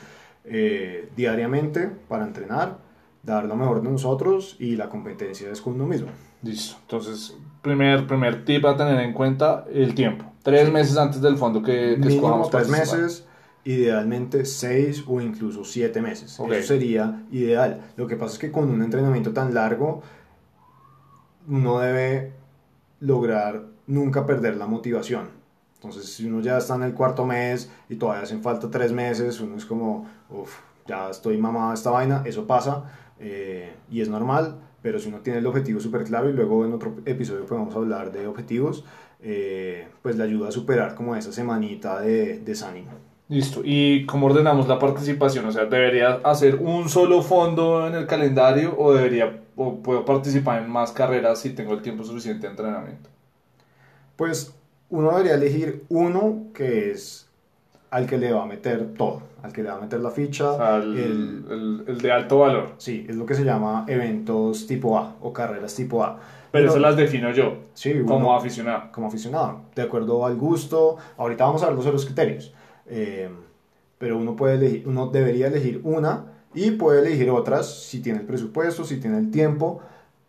eh, 0.47 1.09
diariamente 1.15 1.89
para 2.07 2.23
entrenar, 2.23 2.77
dar 3.23 3.45
lo 3.45 3.55
mejor 3.55 3.81
de 3.81 3.89
nosotros 3.89 4.55
y 4.59 4.75
la 4.75 4.89
competencia 4.89 5.49
es 5.51 5.61
con 5.61 5.73
uno 5.73 5.87
mismo. 5.87 6.09
Listo. 6.43 6.77
Entonces, 6.81 7.35
primer, 7.61 8.05
primer 8.05 8.45
tip 8.45 8.65
a 8.65 8.77
tener 8.77 8.99
en 8.99 9.13
cuenta, 9.13 9.65
el 9.71 9.95
tiempo. 9.95 10.25
Tres 10.43 10.71
meses 10.71 10.97
antes 10.97 11.21
del 11.21 11.37
fondo 11.37 11.63
que, 11.63 11.97
que 12.01 12.09
escojamos. 12.09 12.51
Tres 12.51 12.69
meses, 12.69 13.25
idealmente 13.63 14.45
seis 14.45 15.03
o 15.07 15.19
incluso 15.19 15.63
siete 15.63 16.01
meses. 16.01 16.39
Eso 16.39 16.61
sería 16.61 17.23
ideal. 17.31 17.81
Lo 17.97 18.05
que 18.05 18.15
pasa 18.15 18.33
es 18.33 18.39
que 18.39 18.51
con 18.51 18.69
un 18.69 18.83
entrenamiento 18.83 19.33
tan 19.33 19.55
largo, 19.55 20.03
uno 21.47 21.79
debe 21.79 22.33
lograr 22.99 23.65
nunca 23.87 24.25
perder 24.25 24.57
la 24.57 24.67
motivación 24.67 25.44
Entonces, 25.75 26.11
si 26.13 26.25
uno 26.25 26.41
ya 26.41 26.57
está 26.57 26.75
en 26.75 26.83
el 26.83 26.93
cuarto 26.93 27.25
mes 27.25 27.71
y 27.89 27.95
todavía 27.95 28.23
hacen 28.23 28.41
falta 28.41 28.69
tres 28.71 28.91
meses, 28.91 29.39
uno 29.39 29.55
es 29.57 29.65
como, 29.65 30.07
uff, 30.29 30.59
ya 30.87 31.09
estoy 31.09 31.37
mamado 31.37 31.73
esta 31.73 31.91
vaina, 31.91 32.23
eso 32.25 32.47
pasa 32.47 32.85
eh, 33.19 33.73
y 33.89 34.01
es 34.01 34.09
normal, 34.09 34.55
pero 34.81 34.99
si 34.99 35.09
uno 35.09 35.19
tiene 35.19 35.39
el 35.39 35.47
objetivo 35.47 35.79
súper 35.79 36.03
claro 36.03 36.29
y 36.29 36.33
luego 36.33 36.65
en 36.65 36.73
otro 36.73 36.95
episodio 37.05 37.45
podemos 37.45 37.75
hablar 37.75 38.11
de 38.11 38.27
objetivos, 38.27 38.85
eh, 39.21 39.87
pues 40.01 40.15
le 40.15 40.23
ayuda 40.23 40.49
a 40.49 40.51
superar 40.51 40.95
como 40.95 41.15
esa 41.15 41.31
semanita 41.31 42.01
de 42.01 42.39
desánimo. 42.39 42.91
Listo. 43.27 43.61
¿Y 43.63 44.05
cómo 44.05 44.27
ordenamos 44.27 44.67
la 44.67 44.77
participación? 44.77 45.45
O 45.45 45.51
sea, 45.51 45.65
¿debería 45.65 46.19
hacer 46.23 46.55
un 46.55 46.89
solo 46.89 47.23
fondo 47.23 47.87
en 47.87 47.95
el 47.95 48.05
calendario 48.05 48.75
o 48.77 48.93
debería 48.93 49.41
o 49.55 49.81
puedo 49.81 50.05
participar 50.05 50.61
en 50.61 50.69
más 50.69 50.91
carreras 50.91 51.39
si 51.39 51.49
tengo 51.51 51.73
el 51.73 51.81
tiempo 51.81 52.03
suficiente 52.03 52.45
de 52.45 52.51
entrenamiento? 52.51 53.09
Pues 54.15 54.54
uno 54.89 55.11
debería 55.11 55.35
elegir 55.35 55.85
uno 55.89 56.47
que 56.53 56.91
es 56.91 57.27
al 57.91 58.07
que 58.07 58.17
le 58.17 58.33
va 58.33 58.43
a 58.43 58.45
meter 58.45 58.93
todo, 58.93 59.21
al 59.41 59.53
que 59.53 59.63
le 59.63 59.69
va 59.69 59.77
a 59.77 59.81
meter 59.81 59.99
la 60.01 60.11
ficha. 60.11 60.77
el, 60.79 61.83
el, 61.87 61.97
de 61.97 62.11
alto 62.11 62.39
valor. 62.39 62.73
Sí, 62.77 63.05
es 63.07 63.15
lo 63.15 63.25
que 63.25 63.35
se 63.35 63.45
llama 63.45 63.85
eventos 63.87 64.67
tipo 64.67 64.97
A 64.97 65.15
o 65.21 65.31
carreras 65.31 65.75
tipo 65.75 66.03
A. 66.03 66.19
Pero, 66.51 66.69
eso 66.69 66.79
las 66.79 66.95
defino 66.95 67.31
yo 67.31 67.57
sí, 67.73 67.93
como 68.05 68.35
aficionado. 68.35 68.91
Como 68.91 69.07
aficionado, 69.07 69.61
de 69.75 69.81
acuerdo 69.81 70.25
al 70.25 70.35
gusto. 70.35 70.97
Ahorita 71.17 71.45
vamos 71.45 71.63
a 71.63 71.67
ver 71.67 71.75
los 71.75 71.85
otros 71.85 72.05
criterios. 72.05 72.53
Eh, 72.87 73.29
pero 73.97 74.17
uno, 74.17 74.35
puede 74.35 74.55
elegir, 74.55 74.87
uno 74.87 75.07
debería 75.07 75.47
elegir 75.47 75.81
una 75.83 76.25
y 76.53 76.71
puede 76.71 77.05
elegir 77.05 77.29
otras 77.29 77.83
si 77.83 78.01
tiene 78.01 78.19
el 78.19 78.25
presupuesto, 78.25 78.83
si 78.83 78.99
tiene 78.99 79.17
el 79.17 79.31
tiempo, 79.31 79.81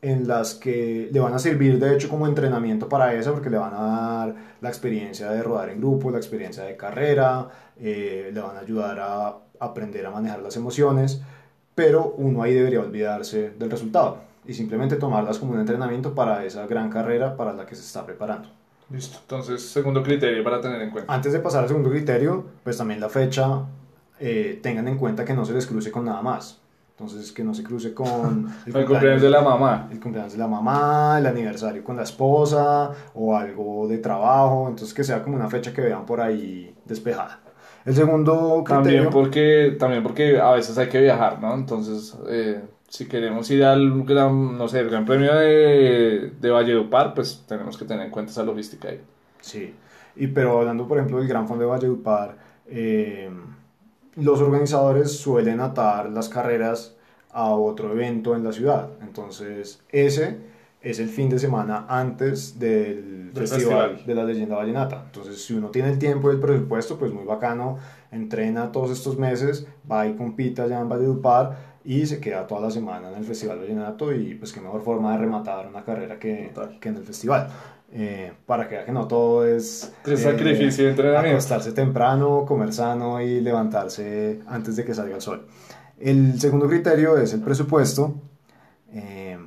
en 0.03 0.29
las 0.29 0.55
que 0.55 1.09
le 1.11 1.21
van 1.21 1.35
a 1.35 1.39
servir 1.39 1.79
de 1.79 1.95
hecho 1.95 2.09
como 2.09 2.27
entrenamiento 2.27 2.89
para 2.89 3.15
eso, 3.15 3.33
porque 3.33 3.51
le 3.51 3.59
van 3.59 3.75
a 3.75 3.81
dar 3.81 4.35
la 4.61 4.69
experiencia 4.69 5.31
de 5.31 5.43
rodar 5.43 5.71
en 5.71 5.79
grupo, 5.79 6.11
la 6.11 6.19
experiencia 6.19 6.65
de 6.65 6.77
carrera, 6.77 7.49
eh, 7.81 8.31
le 8.33 8.41
van 8.41 8.57
a 8.57 8.61
ayudar 8.61 8.99
a 9.01 9.37
aprender 9.59 10.07
a 10.07 10.11
manejar 10.11 10.41
las 10.41 10.57
emociones, 10.57 11.21
pero 11.75 12.15
uno 12.19 12.43
ahí 12.43 12.55
debería 12.55 12.81
olvidarse 12.81 13.51
del 13.51 13.71
resultado 13.71 14.19
y 14.47 14.55
simplemente 14.55 14.97
tomarlas 14.97 15.39
como 15.39 15.53
un 15.53 15.61
entrenamiento 15.61 16.15
para 16.15 16.45
esa 16.45 16.67
gran 16.67 16.91
carrera 16.91 17.37
para 17.37 17.53
la 17.53 17.67
que 17.67 17.75
se 17.75 17.83
está 17.83 18.05
preparando. 18.05 18.49
Listo, 18.91 19.19
entonces 19.21 19.63
segundo 19.63 20.03
criterio 20.03 20.45
para 20.45 20.61
tener 20.61 20.81
en 20.81 20.91
cuenta. 20.91 21.13
Antes 21.13 21.33
de 21.33 21.41
pasar 21.41 21.63
al 21.63 21.69
segundo 21.69 21.91
criterio, 21.91 22.45
pues 22.63 22.79
también 22.79 23.01
la 23.01 23.09
fecha, 23.09 23.65
eh, 24.21 24.61
tengan 24.63 24.87
en 24.89 24.97
cuenta 24.97 25.25
que 25.25 25.35
no 25.35 25.45
se 25.45 25.53
les 25.53 25.67
cruce 25.67 25.91
con 25.91 26.05
nada 26.05 26.23
más. 26.23 26.61
Entonces, 26.99 27.31
que 27.31 27.45
no 27.45 27.53
se 27.53 27.63
cruce 27.63 27.93
con 27.93 28.49
el, 28.67 28.87
cumpleaños, 28.87 29.21
de 29.21 29.29
la 29.29 29.43
mamá. 29.43 29.89
El 29.93 30.01
cumpleaños 30.01 30.33
de 30.33 30.39
la 30.39 30.49
mamá, 30.49 31.17
el 31.19 31.27
aniversario 31.27 31.85
con 31.85 31.97
la 31.97 32.05
esposa 32.05 32.91
o 33.15 33.37
algo 33.37 33.87
de 33.87 33.99
trabajo. 33.99 34.67
Entonces, 34.69 34.95
que 34.95 35.05
sea 35.05 35.23
como 35.23 35.37
una 35.37 35.51
fecha 35.51 35.75
que 35.75 35.83
vean 35.83 36.07
por 36.07 36.21
ahí 36.21 36.75
despejada. 36.87 37.41
El 37.85 37.95
segundo 37.95 38.65
criterio... 38.65 38.83
También 38.83 39.11
porque, 39.11 39.77
también 39.79 40.03
porque 40.03 40.41
a 40.41 40.53
veces 40.53 40.77
hay 40.79 40.89
que 40.89 41.01
viajar, 41.01 41.41
¿no? 41.41 41.55
Entonces, 41.55 42.17
eh, 42.29 42.63
si 42.89 43.07
queremos 43.07 43.51
ir 43.51 43.63
al 43.63 44.03
gran, 44.05 44.57
no 44.57 44.67
sé, 44.67 44.81
el 44.81 44.89
Gran 44.89 45.05
Premio 45.05 45.35
de, 45.35 46.33
de 46.41 46.51
Valledupar, 46.51 47.13
pues 47.15 47.45
tenemos 47.47 47.77
que 47.77 47.85
tener 47.85 48.07
en 48.07 48.11
cuenta 48.11 48.33
esa 48.33 48.43
logística 48.43 48.89
ahí. 48.89 49.01
Sí, 49.41 49.75
y 50.17 50.27
pero 50.29 50.59
hablando 50.59 50.89
por 50.89 50.99
ejemplo 50.99 51.19
del 51.19 51.29
Gran 51.29 51.47
Fondo 51.47 51.65
de 51.65 51.71
Valledupar, 51.71 52.37
eh, 52.67 53.31
los 54.17 54.41
organizadores 54.41 55.13
suelen 55.13 55.61
atar 55.61 56.11
las 56.11 56.29
carreras 56.29 56.95
a 57.31 57.51
otro 57.51 57.93
evento 57.93 58.35
en 58.35 58.45
la 58.45 58.53
ciudad, 58.53 58.89
entonces 59.03 59.83
ese 59.91 60.39
es 60.81 61.01
el 61.01 61.09
fin 61.09 61.29
de 61.29 61.39
semana 61.39 61.85
antes 61.89 62.59
del, 62.59 63.33
festival, 63.35 64.05
de 64.07 64.15
la 64.15 64.25
leyenda 64.25 64.57
vallenata. 64.57 65.03
Entonces, 65.07 65.45
si 65.45 65.55
uno 65.55 65.71
tiene 65.71 65.91
el 65.91 65.99
tiempo 65.99 66.31
y 66.31 66.35
el 66.35 66.41
presupuesto, 66.41 66.97
pues 66.97 67.13
muy 67.13 67.25
bacano, 67.25 67.79
entrena 68.13 68.71
todos 68.71 68.91
estos 68.91 69.19
meses, 69.19 69.67
va 69.91 70.07
y 70.07 70.15
compite 70.15 70.63
allá 70.63 70.81
en 70.81 70.89
Valledupar 70.89 71.77
y 71.85 72.07
se 72.07 72.21
queda 72.21 72.47
toda 72.47 72.61
la 72.61 72.71
semana 72.71 73.11
en 73.11 73.17
el 73.17 73.25
Festival 73.25 73.59
Vallenato 73.59 74.13
y 74.13 74.35
pues 74.35 74.53
qué 74.53 74.61
mejor 74.61 74.83
forma 74.83 75.13
de 75.13 75.19
rematar 75.19 75.67
una 75.67 75.85
carrera 75.85 76.19
que, 76.21 76.53
que 76.81 76.89
en 76.89 76.97
el 76.97 77.05
festival. 77.05 77.49
Eh, 77.93 78.33
para 78.45 78.69
que 78.69 78.85
que 78.85 78.93
no 78.93 79.07
todo 79.07 79.47
es... 79.47 79.93
El 80.05 80.19
sacrificio 80.19 80.85
de 80.85 80.91
entrenamiento. 80.91 81.37
Acostarse 81.37 81.73
temprano, 81.73 82.45
comer 82.47 82.73
sano 82.73 83.21
y 83.21 83.41
levantarse 83.41 84.41
antes 84.47 84.77
de 84.77 84.85
que 84.85 84.95
salga 84.95 85.15
el 85.15 85.23
sol. 85.23 85.47
El 85.99 86.39
segundo 86.41 86.69
criterio 86.69 87.17
es 87.17 87.33
el 87.33 87.41
presupuesto. 87.41 88.15
Eh, 88.93 89.39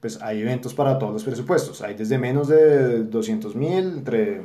pues 0.00 0.20
hay 0.22 0.40
eventos 0.40 0.74
para 0.74 0.98
todos 0.98 1.12
los 1.12 1.24
presupuestos. 1.24 1.82
Hay 1.82 1.94
desde 1.94 2.18
menos 2.18 2.48
de 2.48 3.04
200 3.04 3.54
mil, 3.56 3.98
entre 3.98 4.40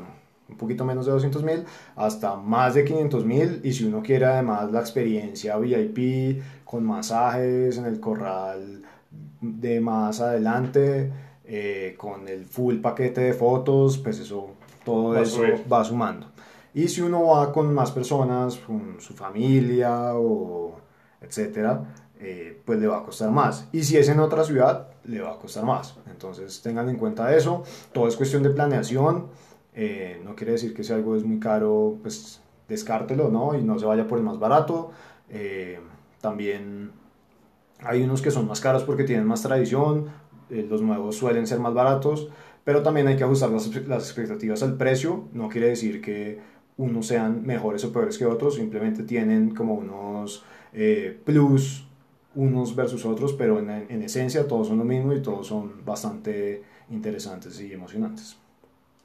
un 0.50 0.58
poquito 0.58 0.86
menos 0.86 1.06
de 1.06 1.12
200 1.14 1.44
mil, 1.44 1.64
hasta 1.96 2.36
más 2.36 2.74
de 2.74 2.86
500 2.86 3.26
mil. 3.26 3.62
Y 3.64 3.74
si 3.74 3.86
uno 3.86 4.02
quiere 4.04 4.26
además 4.26 4.72
la 4.72 4.80
experiencia 4.80 5.58
VIP 5.58 6.42
con 6.64 6.86
masajes 6.86 7.78
en 7.78 7.86
el 7.86 8.00
corral 8.00 8.84
de 9.42 9.80
más 9.80 10.20
adelante, 10.22 11.12
eh, 11.48 11.96
con 11.98 12.28
el 12.28 12.46
full 12.46 12.78
paquete 12.78 13.22
de 13.22 13.34
fotos, 13.34 13.98
pues 13.98 14.20
eso, 14.20 14.50
todo 14.84 15.18
eso 15.18 15.42
va 15.72 15.84
sumando. 15.84 16.28
Y 16.74 16.88
si 16.90 17.02
uno 17.02 17.26
va 17.28 17.52
con 17.52 17.74
más 17.74 17.92
personas, 17.92 18.58
con 18.58 18.98
su 19.00 19.14
familia 19.14 20.14
o 20.14 20.76
etcétera, 21.22 21.84
eh, 22.20 22.62
pues 22.66 22.80
le 22.80 22.88
va 22.88 23.00
a 23.00 23.04
costar 23.04 23.32
más. 23.32 23.68
Y 23.72 23.84
si 23.84 23.98
es 23.98 24.10
en 24.10 24.20
otra 24.20 24.44
ciudad, 24.44 24.90
le 25.06 25.22
va 25.22 25.34
a 25.34 25.38
costar 25.38 25.64
más. 25.64 25.96
Entonces 26.10 26.62
tengan 26.62 26.90
en 26.90 26.98
cuenta 26.98 27.36
eso. 27.36 27.64
Todo 27.94 28.08
es 28.08 28.16
cuestión 28.16 28.44
de 28.44 28.50
planeación. 28.50 29.28
Eh, 29.74 30.22
no 30.24 30.36
quiere 30.36 30.54
decir 30.54 30.74
que 30.74 30.84
si 30.84 30.94
algo 30.94 31.16
es 31.16 31.24
muy 31.24 31.40
caro, 31.40 31.98
pues 32.02 32.42
descártelo, 32.68 33.30
¿no? 33.30 33.56
Y 33.56 33.64
no 33.64 33.78
se 33.80 33.86
vaya 33.86 34.08
por 34.08 34.18
el 34.18 34.24
más 34.24 34.40
barato. 34.40 34.92
Eh, 35.30 35.80
también 36.22 36.92
hay 37.80 38.02
unos 38.02 38.22
que 38.22 38.32
son 38.32 38.48
más 38.48 38.60
caros 38.60 38.84
porque 38.84 39.04
tienen 39.04 39.26
más 39.26 39.44
tradición. 39.44 40.08
Eh, 40.50 40.66
los 40.70 40.82
nuevos 40.82 41.16
suelen 41.16 41.48
ser 41.48 41.60
más 41.60 41.74
baratos. 41.74 42.30
Pero 42.64 42.84
también 42.84 43.08
hay 43.08 43.16
que 43.16 43.24
ajustar 43.24 43.50
las, 43.50 43.68
las 43.88 44.04
expectativas 44.04 44.62
al 44.64 44.78
precio. 44.78 45.26
No 45.34 45.50
quiere 45.50 45.70
decir 45.70 46.02
que 46.02 46.40
unos 46.78 47.08
sean 47.08 47.46
mejores 47.46 47.84
o 47.86 47.92
peores 47.92 48.18
que 48.18 48.26
otros. 48.26 48.56
Simplemente 48.56 49.04
tienen 49.04 49.54
como 49.54 49.74
unos 49.74 50.44
plus 51.24 51.88
unos 52.36 52.76
versus 52.76 53.06
otros. 53.06 53.34
Pero 53.34 53.60
en, 53.60 53.70
en 53.70 54.02
esencia 54.02 54.48
todos 54.48 54.68
son 54.68 54.80
lo 54.80 54.84
mismo 54.84 55.14
y 55.14 55.22
todos 55.22 55.48
son 55.48 55.86
bastante 55.86 56.64
interesantes 56.90 57.60
y 57.62 57.74
emocionantes. 57.74 58.38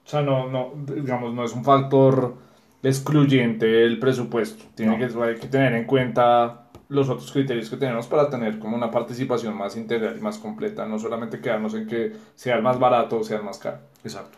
O 0.04 0.08
sea, 0.08 0.22
no, 0.22 0.50
no, 0.50 0.72
digamos, 0.84 1.32
no 1.34 1.44
es 1.44 1.52
un 1.54 1.64
factor 1.64 2.34
excluyente 2.82 3.84
el 3.84 3.98
presupuesto. 3.98 4.64
Tiene 4.74 4.98
que, 4.98 5.04
hay 5.04 5.36
que 5.36 5.46
tener 5.46 5.74
en 5.74 5.84
cuenta 5.84 6.61
los 6.92 7.08
otros 7.08 7.32
criterios 7.32 7.70
que 7.70 7.76
tenemos 7.76 8.06
para 8.06 8.28
tener 8.28 8.58
como 8.58 8.76
una 8.76 8.90
participación 8.90 9.56
más 9.56 9.76
integral 9.76 10.16
y 10.16 10.20
más 10.20 10.38
completa, 10.38 10.84
no 10.84 10.98
solamente 10.98 11.40
quedarnos 11.40 11.74
en 11.74 11.86
que 11.86 12.12
sea 12.34 12.56
el 12.56 12.62
más 12.62 12.78
barato 12.78 13.18
o 13.18 13.24
sea 13.24 13.38
el 13.38 13.44
más 13.44 13.58
caro. 13.58 13.78
Exacto. 14.04 14.36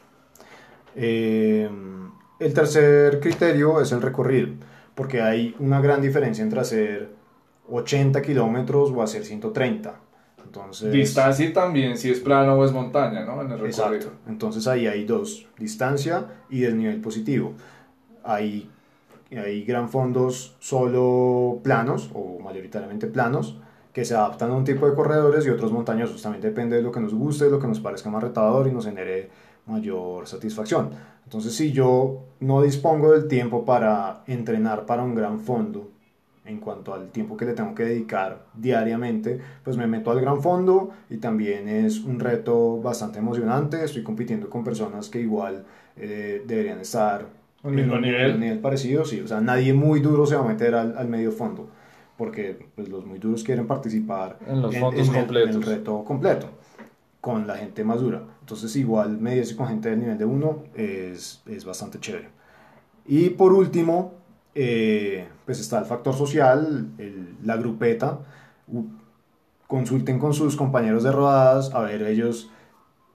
Eh, 0.94 1.68
el 2.38 2.54
tercer 2.54 3.18
criterio 3.18 3.80
es 3.80 3.90
el 3.90 4.00
recorrido, 4.00 4.54
porque 4.94 5.20
hay 5.20 5.56
una 5.58 5.80
gran 5.80 6.00
diferencia 6.00 6.44
entre 6.44 6.60
hacer 6.60 7.10
80 7.68 8.22
kilómetros 8.22 8.92
o 8.92 9.02
hacer 9.02 9.24
130. 9.24 9.94
Entonces, 10.44 10.92
distancia 10.92 11.52
también 11.52 11.98
si 11.98 12.10
es 12.10 12.20
plano 12.20 12.54
o 12.54 12.64
es 12.64 12.70
montaña, 12.70 13.24
¿no? 13.24 13.42
En 13.42 13.50
el 13.50 13.66
exacto. 13.66 14.12
Entonces 14.28 14.68
ahí 14.68 14.86
hay 14.86 15.04
dos, 15.04 15.48
distancia 15.58 16.26
y 16.48 16.60
desnivel 16.60 17.00
positivo. 17.00 17.54
Hay, 18.22 18.70
hay 19.30 19.64
gran 19.64 19.88
fondos 19.88 20.56
solo 20.60 21.60
planos 21.62 22.10
o 22.14 22.38
mayoritariamente 22.40 23.06
planos 23.06 23.58
que 23.92 24.04
se 24.04 24.14
adaptan 24.14 24.50
a 24.50 24.54
un 24.54 24.64
tipo 24.64 24.88
de 24.88 24.94
corredores 24.94 25.46
y 25.46 25.50
otros 25.50 25.72
montañosos. 25.72 26.20
También 26.20 26.42
depende 26.42 26.76
de 26.76 26.82
lo 26.82 26.90
que 26.90 27.00
nos 27.00 27.14
guste, 27.14 27.44
de 27.44 27.50
lo 27.50 27.60
que 27.60 27.68
nos 27.68 27.80
parezca 27.80 28.10
más 28.10 28.22
retador 28.22 28.66
y 28.66 28.72
nos 28.72 28.86
genere 28.86 29.30
mayor 29.66 30.26
satisfacción. 30.26 30.90
Entonces 31.24 31.54
si 31.54 31.72
yo 31.72 32.24
no 32.40 32.62
dispongo 32.62 33.12
del 33.12 33.28
tiempo 33.28 33.64
para 33.64 34.24
entrenar 34.26 34.84
para 34.84 35.02
un 35.02 35.14
gran 35.14 35.40
fondo, 35.40 35.90
en 36.44 36.58
cuanto 36.58 36.92
al 36.92 37.10
tiempo 37.10 37.36
que 37.36 37.46
le 37.46 37.54
tengo 37.54 37.74
que 37.74 37.84
dedicar 37.84 38.44
diariamente, 38.54 39.40
pues 39.62 39.76
me 39.76 39.86
meto 39.86 40.10
al 40.10 40.20
gran 40.20 40.42
fondo 40.42 40.90
y 41.08 41.16
también 41.16 41.68
es 41.68 42.00
un 42.00 42.20
reto 42.20 42.80
bastante 42.82 43.18
emocionante. 43.18 43.82
Estoy 43.82 44.02
compitiendo 44.02 44.50
con 44.50 44.62
personas 44.62 45.08
que 45.08 45.20
igual 45.20 45.64
eh, 45.96 46.42
deberían 46.46 46.80
estar 46.80 47.26
en 47.64 47.90
un 47.90 48.00
nivel. 48.02 48.38
nivel 48.38 48.58
parecido, 48.58 49.04
sí. 49.04 49.20
O 49.20 49.26
sea, 49.26 49.40
nadie 49.40 49.72
muy 49.72 50.00
duro 50.00 50.26
se 50.26 50.36
va 50.36 50.44
a 50.44 50.48
meter 50.48 50.74
al, 50.74 50.96
al 50.96 51.08
medio 51.08 51.32
fondo, 51.32 51.68
porque 52.16 52.68
pues, 52.74 52.88
los 52.88 53.04
muy 53.06 53.18
duros 53.18 53.42
quieren 53.42 53.66
participar 53.66 54.38
en 54.46 54.62
los 54.62 54.76
fondos 54.76 55.08
completos. 55.08 55.56
El, 55.56 55.62
el 55.62 55.62
reto 55.62 56.04
completo 56.04 56.48
con 57.20 57.46
la 57.46 57.56
gente 57.56 57.82
más 57.84 58.00
dura. 58.00 58.22
Entonces, 58.40 58.76
igual 58.76 59.18
medirse 59.18 59.56
con 59.56 59.66
gente 59.68 59.88
del 59.88 60.00
nivel 60.00 60.18
de 60.18 60.26
uno 60.26 60.64
es, 60.74 61.42
es 61.46 61.64
bastante 61.64 61.98
chévere. 61.98 62.28
Y 63.06 63.30
por 63.30 63.54
último, 63.54 64.12
eh, 64.54 65.26
pues 65.46 65.58
está 65.58 65.78
el 65.78 65.86
factor 65.86 66.14
social, 66.14 66.88
la 67.42 67.56
grupeta. 67.56 68.18
Consulten 69.66 70.18
con 70.18 70.34
sus 70.34 70.54
compañeros 70.56 71.02
de 71.02 71.12
rodadas 71.12 71.72
a 71.74 71.80
ver 71.80 72.02
ellos 72.02 72.50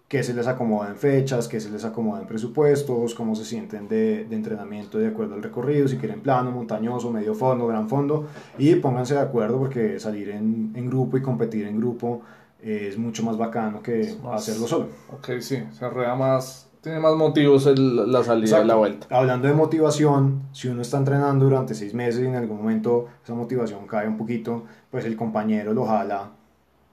qué 0.10 0.24
se 0.24 0.34
les 0.34 0.48
acomoda 0.48 0.89
en 0.89 0.95
fechas, 0.95 1.48
qué 1.48 1.60
se 1.60 1.69
les 1.69 1.86
acomoda 1.86 2.19
en 2.19 2.28
presupuestos, 2.28 3.13
cómo 3.13 3.36
se 3.36 3.45
sienten 3.45 3.88
de, 3.88 4.26
de, 4.26 4.36
entrenamiento 4.36 4.98
de 4.98 5.08
acuerdo 5.08 5.36
al 5.36 5.43
recorrido, 5.43 5.88
si 5.88 5.98
quieren 5.98 6.22
plano, 6.22 6.52
montañoso, 6.52 7.12
medio 7.12 7.36
fondo, 7.36 7.67
gran 7.67 7.88
fondo, 7.88 8.26
y 8.58 8.76
pónganse 8.76 9.13
de 9.13 9.22
acuerdo 9.22 9.60
porque 9.60 10.00
salir 10.00 10.30
en, 10.30 10.74
en 10.76 10.88
grupo 10.88 11.15
y 11.15 11.22
competir 11.22 11.67
en 11.67 11.78
grupo 11.78 12.24
es 12.60 12.98
mucho 12.98 13.24
más 13.24 13.38
bacano 13.38 13.82
que 13.84 14.17
hacerlo 14.34 14.67
solo. 14.67 14.88
Ok, 15.13 15.39
sí, 15.41 15.63
se 15.72 15.86
arrea 15.86 16.15
más, 16.15 16.67
tiene 16.82 17.00
más 17.00 17.15
motivos 17.15 17.67
el, 17.67 18.12
la 18.12 18.24
salida 18.24 18.63
y 18.63 18.65
la 18.65 18.76
vuelta. 18.76 19.08
Hablando 19.12 19.48
de 19.48 19.54
motivación, 19.54 20.41
si 20.54 20.69
uno 20.69 20.82
está 20.82 20.98
entrenando 20.98 21.45
durante 21.45 21.76
seis 21.76 21.93
meses 21.93 22.24
y 22.24 22.26
en 22.26 22.36
algún 22.36 22.58
momento 22.58 23.06
esa 23.24 23.36
motivación 23.36 23.86
cae 23.86 24.08
un 24.08 24.17
poquito, 24.17 24.63
pues 24.89 25.06
el 25.06 25.15
compañero 25.15 25.72
lo 25.72 25.86
jala 25.86 26.32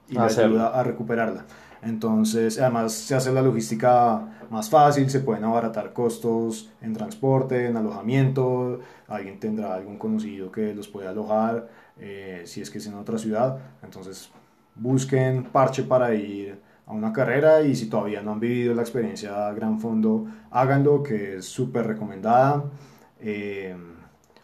y 0.07 0.13
le 0.13 0.21
ayuda 0.21 0.79
a 0.79 0.83
recuperarla. 0.83 1.45
Entonces, 1.81 2.59
además 2.59 2.93
se 2.93 3.15
hace 3.15 3.31
la 3.31 3.41
logística 3.41 4.27
más 4.49 4.69
fácil, 4.69 5.09
se 5.09 5.19
pueden 5.19 5.43
abaratar 5.43 5.93
costos 5.93 6.71
en 6.81 6.93
transporte, 6.93 7.67
en 7.67 7.77
alojamiento, 7.77 8.79
alguien 9.07 9.39
tendrá 9.39 9.75
algún 9.75 9.97
conocido 9.97 10.51
que 10.51 10.73
los 10.73 10.87
pueda 10.87 11.11
alojar, 11.11 11.67
eh, 11.99 12.43
si 12.45 12.61
es 12.61 12.69
que 12.69 12.77
es 12.77 12.87
en 12.87 12.95
otra 12.95 13.17
ciudad. 13.17 13.57
Entonces, 13.83 14.29
busquen 14.75 15.43
parche 15.45 15.83
para 15.83 16.13
ir 16.13 16.59
a 16.85 16.93
una 16.93 17.11
carrera 17.11 17.61
y 17.61 17.75
si 17.75 17.89
todavía 17.89 18.21
no 18.21 18.31
han 18.31 18.39
vivido 18.39 18.73
la 18.73 18.81
experiencia 18.81 19.51
Gran 19.51 19.79
Fondo, 19.79 20.25
háganlo, 20.51 21.03
que 21.03 21.37
es 21.37 21.45
súper 21.45 21.85
recomendada. 21.85 22.63
Eh, 23.19 23.75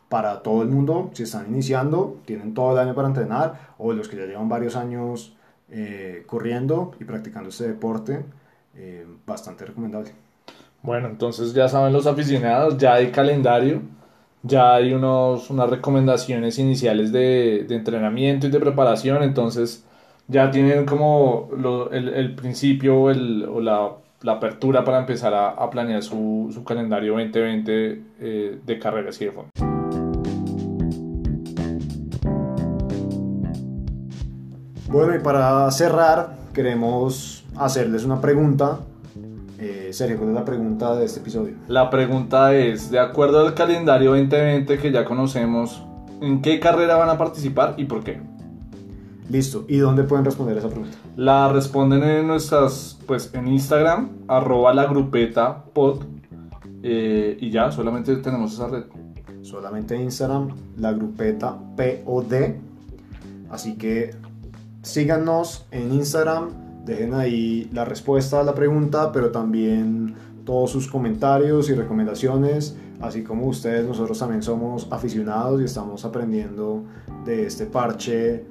para 0.09 0.43
todo 0.43 0.61
el 0.61 0.69
mundo, 0.69 1.09
si 1.13 1.23
están 1.23 1.47
iniciando, 1.47 2.19
tienen 2.25 2.53
todo 2.53 2.73
el 2.73 2.77
año 2.77 2.93
para 2.93 3.07
entrenar, 3.07 3.73
o 3.79 3.93
los 3.93 4.07
que 4.07 4.15
ya 4.15 4.25
llevan 4.25 4.47
varios 4.47 4.75
años 4.75 5.35
eh, 5.75 6.23
corriendo 6.27 6.91
y 6.99 7.03
practicando 7.03 7.49
este 7.49 7.67
deporte, 7.67 8.23
eh, 8.75 9.07
bastante 9.25 9.65
recomendable. 9.65 10.11
Bueno, 10.83 11.07
entonces 11.07 11.53
ya 11.53 11.67
saben 11.67 11.93
los 11.93 12.05
aficionados, 12.05 12.77
ya 12.77 12.93
hay 12.93 13.09
calendario, 13.09 13.81
ya 14.43 14.75
hay 14.75 14.93
unos, 14.93 15.49
unas 15.49 15.69
recomendaciones 15.69 16.59
iniciales 16.59 17.11
de, 17.11 17.65
de 17.67 17.75
entrenamiento 17.75 18.45
y 18.45 18.51
de 18.51 18.59
preparación, 18.59 19.23
entonces 19.23 19.83
ya 20.27 20.51
tienen 20.51 20.85
como 20.85 21.49
el, 21.91 22.09
el, 22.09 22.35
principio 22.35 23.09
el, 23.09 23.43
o 23.45 23.59
la, 23.59 23.93
apertura 24.31 24.83
para 24.83 24.99
empezar 24.99 25.33
a, 25.33 25.49
a 25.49 25.69
planear 25.69 26.03
su, 26.03 26.51
su, 26.53 26.63
calendario 26.63 27.13
2020 27.13 28.01
eh, 28.19 28.59
de 28.63 28.79
carreras 28.79 29.19
y 29.21 29.25
de 29.25 29.31
fondo. 29.31 29.49
Bueno, 34.93 35.15
y 35.15 35.17
para 35.17 35.71
cerrar, 35.71 36.35
queremos 36.53 37.43
hacerles 37.55 38.05
una 38.05 38.21
pregunta. 38.21 38.81
Eh, 39.57 39.89
Sergio, 39.91 40.17
¿cuál 40.17 40.29
es 40.29 40.35
la 40.35 40.45
pregunta 40.45 40.95
de 40.95 41.05
este 41.05 41.19
episodio? 41.19 41.55
La 41.67 41.89
pregunta 41.89 42.53
es, 42.53 42.91
de 42.91 42.99
acuerdo 42.99 43.39
al 43.39 43.55
calendario 43.55 44.11
2020 44.11 44.77
que 44.77 44.91
ya 44.91 45.03
conocemos, 45.03 45.83
¿en 46.21 46.43
qué 46.43 46.59
carrera 46.59 46.95
van 46.95 47.09
a 47.09 47.17
participar 47.17 47.73
y 47.77 47.85
por 47.85 48.03
qué? 48.03 48.21
Listo. 49.31 49.65
¿Y 49.67 49.77
dónde 49.77 50.03
pueden 50.03 50.25
responder 50.25 50.57
esa 50.59 50.69
pregunta? 50.69 50.95
La 51.15 51.51
responden 51.51 52.03
en 52.03 52.27
nuestras, 52.27 52.99
pues 53.07 53.33
en 53.33 53.47
Instagram, 53.47 54.09
arroba 54.27 54.75
la 54.75 54.85
grupeta 54.85 55.63
pod. 55.73 56.03
Eh, 56.83 57.35
y 57.41 57.49
ya, 57.49 57.71
solamente 57.71 58.15
tenemos 58.17 58.53
esa 58.53 58.67
red. 58.67 58.83
Solamente 59.41 59.99
Instagram, 59.99 60.49
la 60.77 60.91
grupeta 60.91 61.57
POD. 61.75 62.57
Así 63.49 63.75
que 63.75 64.11
síganos 64.83 65.65
en 65.71 65.93
Instagram, 65.93 66.49
dejen 66.85 67.15
ahí 67.15 67.69
la 67.73 67.85
respuesta 67.85 68.41
a 68.41 68.43
la 68.43 68.53
pregunta, 68.53 69.11
pero 69.11 69.31
también 69.31 70.13
todos 70.45 70.69
sus 70.69 70.87
comentarios 70.87 71.69
y 71.69 71.73
recomendaciones. 71.73 72.77
Así 73.01 73.23
como 73.23 73.47
ustedes, 73.47 73.85
nosotros 73.87 74.19
también 74.19 74.43
somos 74.43 74.87
aficionados 74.91 75.61
y 75.61 75.65
estamos 75.65 76.05
aprendiendo 76.05 76.83
de 77.25 77.47
este 77.47 77.65
parche 77.65 78.45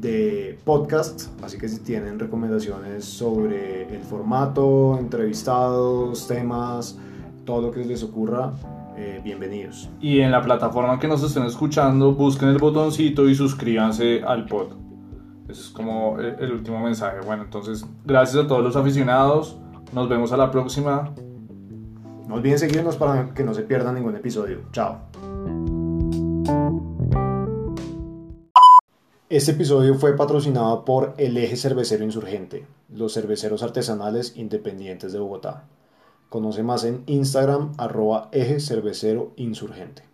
de 0.00 0.58
podcast, 0.64 1.28
así 1.42 1.56
que 1.56 1.66
si 1.66 1.78
tienen 1.78 2.18
recomendaciones 2.18 3.06
sobre 3.06 3.94
el 3.94 4.02
formato, 4.02 4.98
entrevistados, 4.98 6.26
temas, 6.26 6.98
todo 7.46 7.62
lo 7.62 7.70
que 7.70 7.86
les 7.86 8.02
ocurra, 8.02 8.52
eh, 8.98 9.22
bienvenidos. 9.24 9.88
Y 10.00 10.20
en 10.20 10.30
la 10.30 10.42
plataforma 10.42 10.98
que 10.98 11.08
nos 11.08 11.22
estén 11.22 11.44
escuchando, 11.44 12.14
busquen 12.14 12.50
el 12.50 12.58
botoncito 12.58 13.28
y 13.30 13.34
suscríbanse 13.34 14.22
al 14.22 14.44
pod. 14.44 14.83
Eso 15.54 15.62
es 15.62 15.70
como 15.70 16.18
el 16.18 16.50
último 16.50 16.80
mensaje. 16.80 17.20
Bueno, 17.24 17.44
entonces, 17.44 17.86
gracias 18.04 18.44
a 18.44 18.48
todos 18.48 18.60
los 18.60 18.74
aficionados. 18.74 19.56
Nos 19.92 20.08
vemos 20.08 20.32
a 20.32 20.36
la 20.36 20.50
próxima. 20.50 21.14
No 22.26 22.34
olviden 22.34 22.58
seguirnos 22.58 22.96
para 22.96 23.32
que 23.34 23.44
no 23.44 23.54
se 23.54 23.62
pierdan 23.62 23.94
ningún 23.94 24.16
episodio. 24.16 24.62
Chao. 24.72 24.98
Este 29.28 29.52
episodio 29.52 29.94
fue 29.94 30.16
patrocinado 30.16 30.84
por 30.84 31.14
el 31.18 31.36
Eje 31.36 31.54
Cervecero 31.56 32.02
Insurgente, 32.02 32.66
los 32.92 33.14
cerveceros 33.14 33.62
artesanales 33.62 34.36
independientes 34.36 35.12
de 35.12 35.20
Bogotá. 35.20 35.68
Conoce 36.30 36.64
más 36.64 36.82
en 36.82 37.04
Instagram 37.06 37.74
arroba 37.78 38.28
Eje 38.32 38.58
Cervecero 38.58 39.30
Insurgente. 39.36 40.13